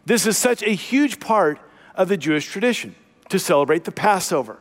[0.06, 1.58] this is such a huge part
[1.96, 2.96] of the Jewish tradition
[3.30, 4.58] to celebrate the Passover.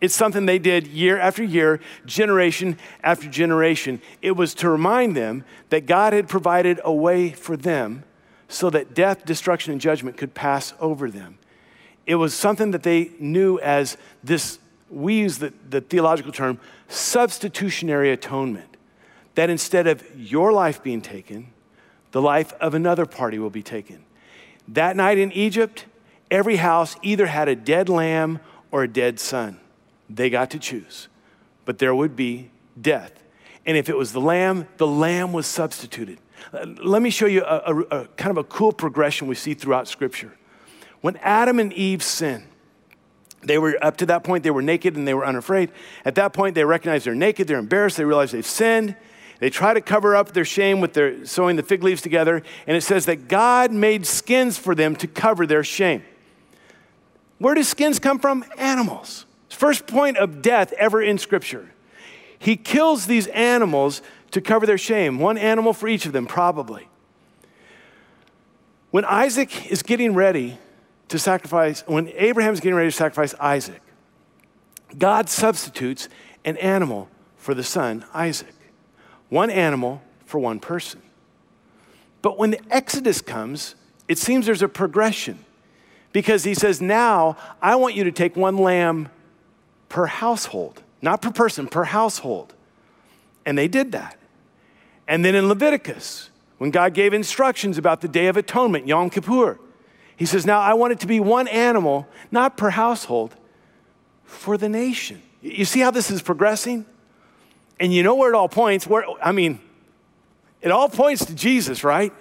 [0.00, 4.02] It's something they did year after year, generation after generation.
[4.20, 8.02] It was to remind them that God had provided a way for them
[8.52, 11.38] so that death, destruction, and judgment could pass over them.
[12.06, 14.58] It was something that they knew as this
[14.90, 18.76] we use the, the theological term substitutionary atonement.
[19.36, 21.46] That instead of your life being taken,
[22.10, 24.04] the life of another party will be taken.
[24.68, 25.86] That night in Egypt,
[26.30, 28.40] every house either had a dead lamb
[28.70, 29.58] or a dead son.
[30.10, 31.08] They got to choose,
[31.64, 33.12] but there would be death.
[33.64, 36.18] And if it was the lamb, the lamb was substituted.
[36.52, 39.54] Uh, let me show you a, a, a kind of a cool progression we see
[39.54, 40.32] throughout Scripture.
[41.00, 42.44] When Adam and Eve sinned,
[43.42, 45.72] they were, up to that point, they were naked and they were unafraid.
[46.04, 48.96] At that point, they recognize they're naked, they're embarrassed, they realize they've sinned.
[49.40, 52.76] They try to cover up their shame with their sewing the fig leaves together, and
[52.76, 56.04] it says that God made skins for them to cover their shame.
[57.38, 58.44] Where do skins come from?
[58.56, 59.26] Animals.
[59.48, 61.70] First point of death ever in Scripture.
[62.38, 64.02] He kills these animals
[64.32, 66.88] to cover their shame, one animal for each of them, probably.
[68.90, 70.58] When Isaac is getting ready
[71.08, 73.80] to sacrifice, when Abraham is getting ready to sacrifice Isaac,
[74.98, 76.08] God substitutes
[76.44, 78.54] an animal for the son, Isaac.
[79.28, 81.00] One animal for one person.
[82.20, 83.74] But when the Exodus comes,
[84.08, 85.38] it seems there's a progression
[86.12, 89.08] because he says, Now I want you to take one lamb
[89.88, 92.54] per household, not per person, per household.
[93.44, 94.18] And they did that.
[95.12, 99.58] And then in Leviticus, when God gave instructions about the Day of Atonement, Yom Kippur,
[100.16, 103.36] he says, Now I want it to be one animal, not per household,
[104.24, 105.20] for the nation.
[105.42, 106.86] You see how this is progressing?
[107.78, 108.86] And you know where it all points?
[108.86, 109.60] Where I mean,
[110.62, 112.14] it all points to Jesus, right?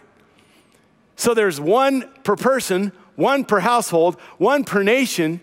[1.15, 5.39] So there's one per person, one per household, one per nation.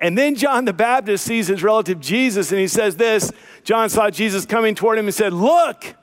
[0.00, 3.30] And then John the Baptist sees his relative Jesus and he says this
[3.62, 5.94] John saw Jesus coming toward him and said, Look,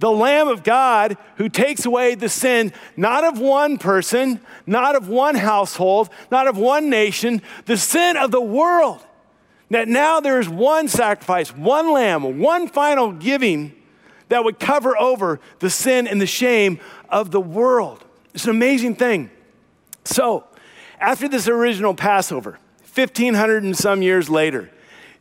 [0.00, 5.08] the Lamb of God who takes away the sin, not of one person, not of
[5.08, 9.04] one household, not of one nation, the sin of the world.
[9.68, 13.74] That now there is one sacrifice, one lamb, one final giving
[14.30, 16.80] that would cover over the sin and the shame
[17.10, 18.02] of the world.
[18.32, 19.30] It's an amazing thing.
[20.04, 20.44] So,
[20.98, 22.58] after this original Passover,
[22.94, 24.70] 1500 and some years later,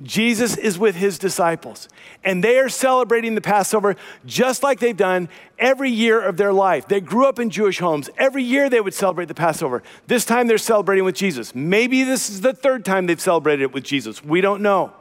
[0.02, 1.90] Jesus is with his disciples,
[2.24, 5.28] and they are celebrating the Passover just like they've done
[5.58, 6.88] every year of their life.
[6.88, 8.10] They grew up in Jewish homes.
[8.18, 9.84] Every year they would celebrate the Passover.
[10.08, 11.54] This time they're celebrating with Jesus.
[11.54, 14.24] Maybe this is the third time they've celebrated it with Jesus.
[14.24, 14.94] We don't know.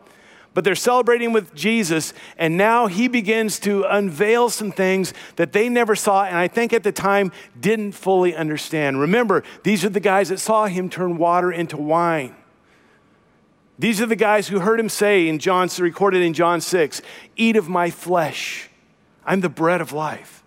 [0.52, 5.68] But they're celebrating with Jesus, and now he begins to unveil some things that they
[5.68, 7.30] never saw, and I think at the time
[7.60, 8.98] didn't fully understand.
[8.98, 12.34] Remember, these are the guys that saw him turn water into wine.
[13.78, 17.00] These are the guys who heard him say in John, recorded in John 6,
[17.36, 18.68] Eat of my flesh.
[19.24, 20.42] I'm the bread of life.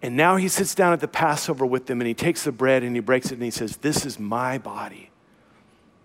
[0.00, 2.82] And now he sits down at the Passover with them and he takes the bread
[2.82, 5.10] and he breaks it and he says, This is my body.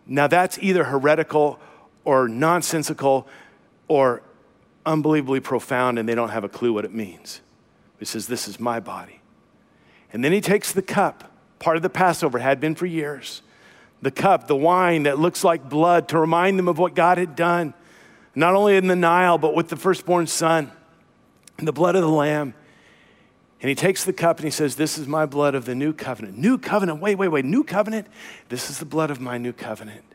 [0.06, 1.60] Now that's either heretical
[2.04, 3.28] or nonsensical
[3.88, 4.22] or
[4.86, 7.42] unbelievably profound and they don't have a clue what it means.
[8.00, 9.22] He says, This is my body.
[10.12, 13.42] And then he takes the cup, part of the Passover had been for years
[14.02, 17.36] the cup, the wine that looks like blood to remind them of what God had
[17.36, 17.74] done,
[18.36, 20.72] not only in the Nile, but with the firstborn son
[21.58, 22.54] and the blood of the Lamb.
[23.62, 25.92] And he takes the cup and he says, This is my blood of the new
[25.92, 26.38] covenant.
[26.38, 28.08] New covenant, wait, wait, wait, new covenant?
[28.48, 30.06] This is the blood of my new covenant.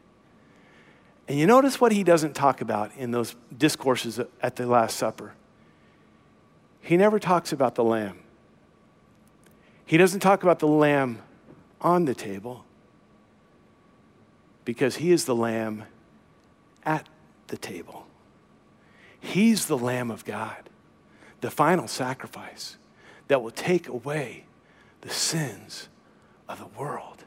[1.28, 5.35] And you notice what he doesn't talk about in those discourses at the Last Supper.
[6.80, 8.18] He never talks about the lamb.
[9.87, 11.20] He doesn't talk about the lamb
[11.80, 12.64] on the table
[14.65, 15.85] because he is the lamb
[16.85, 17.09] at
[17.49, 18.07] the table.
[19.21, 20.69] He's the Lamb of God,
[21.41, 22.77] the final sacrifice
[23.29, 24.45] that will take away
[25.01, 25.89] the sins
[26.47, 27.25] of the world.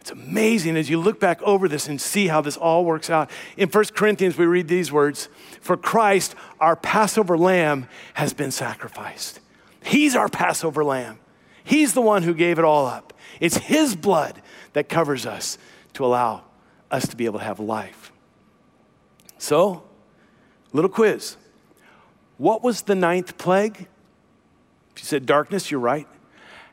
[0.00, 3.30] It's amazing as you look back over this and see how this all works out.
[3.56, 5.28] In 1 Corinthians, we read these words
[5.60, 9.40] For Christ, our Passover lamb, has been sacrificed.
[9.84, 11.18] He's our Passover lamb.
[11.64, 13.12] He's the one who gave it all up.
[13.40, 14.40] It's His blood
[14.72, 15.58] that covers us
[15.94, 16.44] to allow
[16.90, 18.12] us to be able to have life.
[19.38, 19.84] So,
[20.72, 21.36] little quiz.
[22.38, 23.86] What was the ninth plague?
[24.94, 26.08] If you said, Darkness, you're right.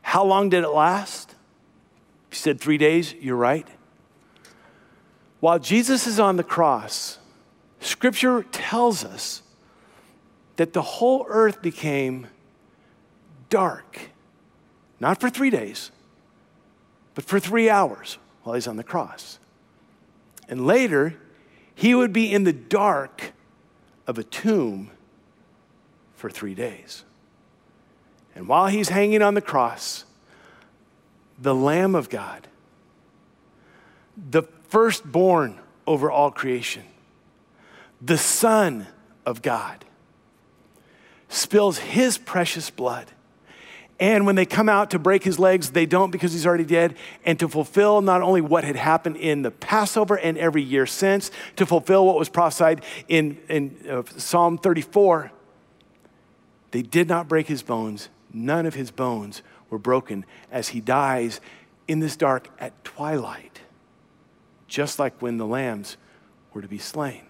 [0.02, 1.32] How long did it last?
[2.32, 3.68] If you said, Three days, you're right.
[5.40, 7.20] While Jesus is on the cross,
[7.80, 9.44] Scripture tells us
[10.56, 12.28] that the whole earth became
[13.50, 14.10] dark,
[15.00, 15.92] not for three days,
[17.14, 18.18] but for three hours
[18.48, 19.40] while he's on the cross.
[20.48, 21.16] And later,
[21.76, 23.34] he would be in the dark
[24.08, 24.90] of a tomb
[26.16, 27.04] for three days.
[28.36, 30.06] And while he's hanging on the cross,
[31.38, 32.48] the Lamb of God,
[34.16, 36.84] the firstborn over all creation,
[38.02, 38.88] the Son
[39.26, 39.84] of God,
[41.28, 43.08] spills his precious blood
[44.00, 46.96] and when they come out to break his legs, they don't because he's already dead.
[47.26, 51.32] And to fulfill not only what had happened in the Passover and every year since,
[51.56, 55.32] to fulfill what was prophesied in, in uh, Psalm 34,
[56.72, 58.10] they did not break his bones.
[58.32, 61.42] None of his bones were broken as he dies
[61.88, 63.62] in this dark at twilight,
[64.68, 65.98] just like when the lambs
[66.54, 67.24] were to be slain.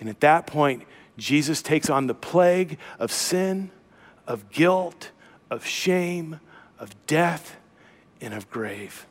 [0.00, 0.82] And at that point,
[1.16, 3.70] Jesus takes on the plague of sin,
[4.26, 5.10] of guilt,
[5.50, 6.40] of shame,
[6.78, 7.56] of death,
[8.20, 9.06] and of grave.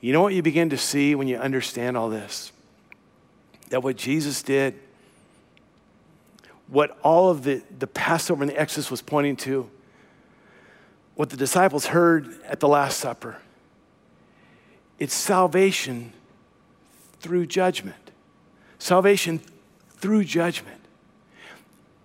[0.00, 2.52] You know what you begin to see when you understand all this?
[3.70, 4.74] That what Jesus did,
[6.68, 9.70] what all of the, the Passover and the Exodus was pointing to,
[11.14, 13.36] what the disciples heard at the Last Supper.
[14.98, 16.12] It's salvation
[17.20, 18.10] through judgment.
[18.78, 19.40] Salvation
[19.96, 20.80] through judgment.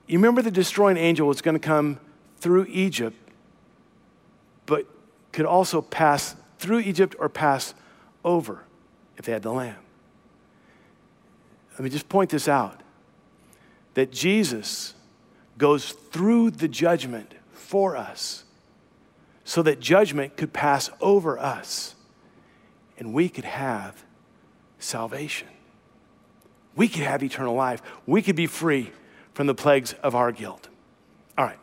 [0.07, 1.99] You remember the destroying angel was going to come
[2.39, 3.17] through Egypt,
[4.65, 4.85] but
[5.31, 7.73] could also pass through Egypt or pass
[8.23, 8.63] over
[9.17, 9.77] if they had the lamb.
[11.73, 12.81] Let me just point this out
[13.93, 14.93] that Jesus
[15.57, 18.43] goes through the judgment for us
[19.43, 21.95] so that judgment could pass over us
[22.97, 24.03] and we could have
[24.77, 25.47] salvation.
[26.75, 27.81] We could have eternal life.
[28.05, 28.91] We could be free
[29.33, 30.67] from the plagues of our guilt.
[31.37, 31.59] All right.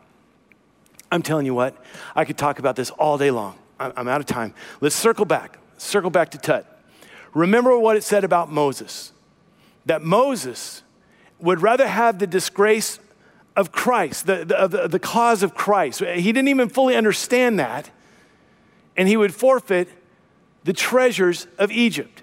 [1.11, 1.75] I'm telling you what,
[2.15, 3.57] I could talk about this all day long.
[3.79, 4.53] I'm out of time.
[4.81, 5.59] Let's circle back.
[5.77, 6.65] Circle back to Tut.
[7.33, 9.13] Remember what it said about Moses
[9.85, 10.83] that Moses
[11.39, 12.99] would rather have the disgrace
[13.55, 15.99] of Christ, the, the, the, the cause of Christ.
[15.99, 17.89] He didn't even fully understand that,
[18.95, 19.87] and he would forfeit
[20.63, 22.21] the treasures of Egypt.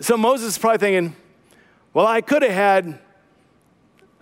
[0.00, 1.16] So Moses is probably thinking,
[1.92, 2.98] well, I could have had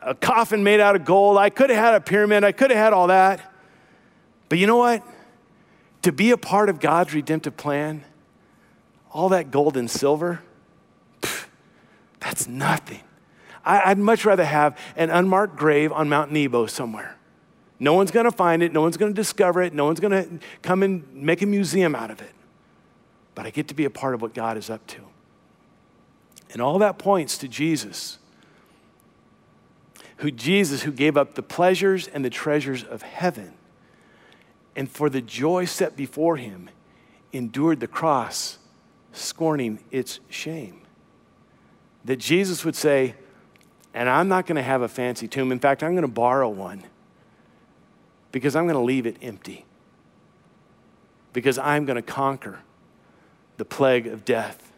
[0.04, 1.38] a coffin made out of gold.
[1.38, 2.44] I could have had a pyramid.
[2.44, 3.40] I could have had all that.
[4.48, 5.02] But you know what?
[6.02, 8.04] To be a part of God's redemptive plan,
[9.12, 10.42] all that gold and silver,
[11.20, 11.46] pff,
[12.20, 13.00] that's nothing.
[13.64, 17.16] I, would much rather have an unmarked grave on Mount Nebo somewhere.
[17.78, 18.72] No one's going to find it.
[18.72, 19.72] No one's going to discover it.
[19.72, 22.32] No one's going to come and make a museum out of it.
[23.34, 25.00] But I get to be a part of what God is up to.
[26.52, 28.18] And all that points to Jesus
[30.22, 33.54] who Jesus who gave up the pleasures and the treasures of heaven
[34.76, 36.70] and for the joy set before him
[37.32, 38.58] endured the cross
[39.12, 40.80] scorning its shame.
[42.04, 43.16] That Jesus would say
[43.92, 45.50] and I'm not going to have a fancy tomb.
[45.50, 46.84] In fact I'm going to borrow one
[48.30, 49.64] because I'm going to leave it empty.
[51.32, 52.60] Because I'm going to conquer
[53.56, 54.70] the plague of death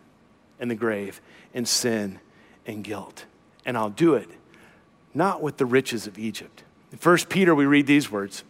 [0.59, 1.21] and the grave
[1.53, 2.19] and sin
[2.65, 3.27] and guilt.
[3.67, 4.31] And I'll do it
[5.15, 6.65] not with the riches of Egypt.
[6.93, 8.45] In 1 Peter, we read these words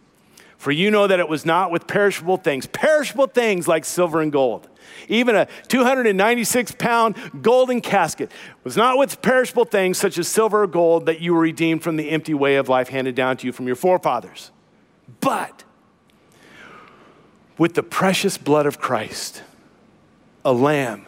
[0.57, 4.31] For you know that it was not with perishable things, perishable things like silver and
[4.31, 4.67] gold.
[5.07, 8.31] Even a 296 pound golden casket
[8.63, 11.97] was not with perishable things such as silver or gold that you were redeemed from
[11.97, 14.51] the empty way of life handed down to you from your forefathers,
[15.21, 15.63] but
[17.57, 19.41] with the precious blood of Christ,
[20.43, 21.05] a lamb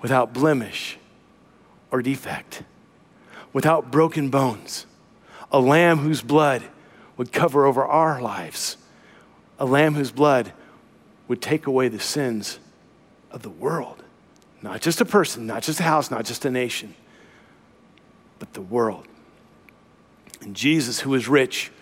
[0.00, 0.98] without blemish
[1.90, 2.62] or defect
[3.56, 4.84] without broken bones,
[5.50, 6.62] a lamb whose blood
[7.16, 8.76] would cover over our lives,
[9.58, 10.52] a lamb whose blood
[11.26, 12.58] would take away the sins
[13.30, 14.02] of the world.
[14.60, 16.94] Not just a person, not just a house, not just a nation,
[18.38, 19.08] but the world.
[20.42, 21.72] And Jesus, who was rich,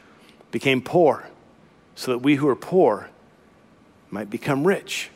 [0.52, 1.28] became poor
[1.96, 3.10] so that we who are poor
[4.12, 5.10] might become rich.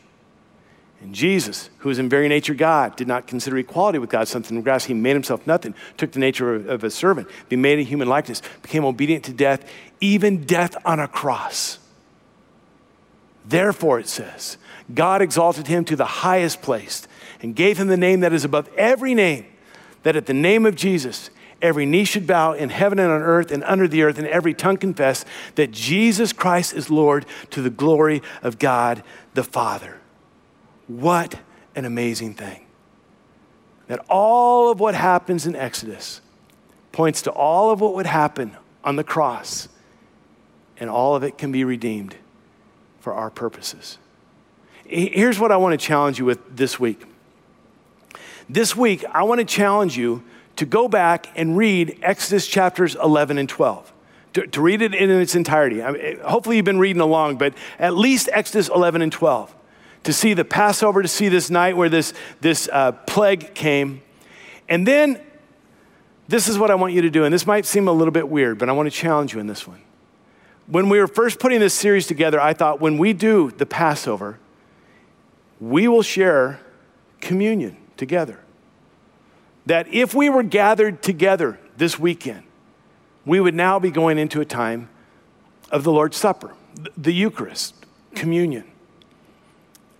[1.00, 4.56] And Jesus, who is in very nature God, did not consider equality with God something
[4.56, 4.88] to grasp.
[4.88, 8.08] He made himself nothing, took the nature of, of a servant, be made in human
[8.08, 9.64] likeness, became obedient to death,
[10.00, 11.78] even death on a cross.
[13.46, 14.58] Therefore, it says,
[14.92, 17.06] God exalted him to the highest place
[17.40, 19.46] and gave him the name that is above every name,
[20.02, 21.30] that at the name of Jesus,
[21.62, 24.52] every knee should bow in heaven and on earth and under the earth, and every
[24.52, 25.24] tongue confess
[25.54, 29.97] that Jesus Christ is Lord to the glory of God the Father.
[30.88, 31.38] What
[31.76, 32.66] an amazing thing.
[33.86, 36.20] That all of what happens in Exodus
[36.92, 39.68] points to all of what would happen on the cross,
[40.78, 42.16] and all of it can be redeemed
[43.00, 43.98] for our purposes.
[44.84, 47.04] Here's what I want to challenge you with this week.
[48.48, 50.22] This week, I want to challenge you
[50.56, 53.92] to go back and read Exodus chapters 11 and 12.
[54.34, 55.82] To, to read it in its entirety.
[55.82, 59.54] I mean, hopefully, you've been reading along, but at least Exodus 11 and 12
[60.08, 64.00] to see the Passover, to see this night where this, this uh, plague came.
[64.66, 65.20] And then,
[66.28, 67.24] this is what I want you to do.
[67.24, 69.48] And this might seem a little bit weird, but I want to challenge you in
[69.48, 69.82] this one.
[70.66, 74.38] When we were first putting this series together, I thought when we do the Passover,
[75.60, 76.58] we will share
[77.20, 78.40] communion together.
[79.66, 82.44] That if we were gathered together this weekend,
[83.26, 84.88] we would now be going into a time
[85.70, 86.54] of the Lord's Supper,
[86.96, 87.74] the Eucharist,
[88.14, 88.64] communion.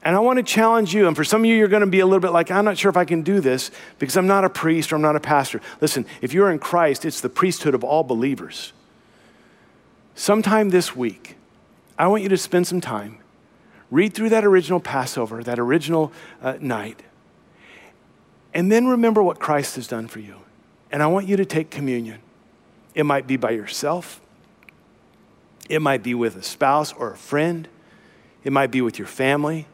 [0.03, 2.01] And I want to challenge you, and for some of you, you're going to be
[2.01, 4.44] a little bit like, I'm not sure if I can do this because I'm not
[4.44, 5.61] a priest or I'm not a pastor.
[5.80, 8.72] Listen, if you're in Christ, it's the priesthood of all believers.
[10.14, 11.36] Sometime this week,
[11.99, 13.18] I want you to spend some time,
[13.90, 17.03] read through that original Passover, that original uh, night,
[18.55, 20.36] and then remember what Christ has done for you.
[20.90, 22.20] And I want you to take communion.
[22.94, 24.20] It might be by yourself,
[25.68, 27.68] It might be with a spouse or a friend.
[28.42, 29.66] It might be with your family.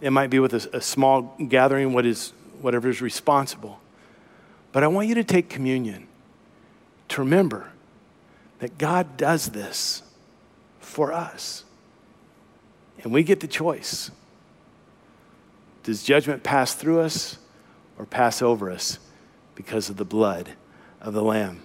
[0.00, 3.80] It might be with a, a small gathering, what is, whatever is responsible.
[4.72, 6.06] But I want you to take communion
[7.08, 7.70] to remember
[8.58, 10.02] that God does this
[10.80, 11.64] for us.
[13.02, 14.10] And we get the choice.
[15.82, 17.38] Does judgment pass through us
[17.98, 18.98] or pass over us
[19.54, 20.50] because of the blood
[21.00, 21.62] of the Lamb?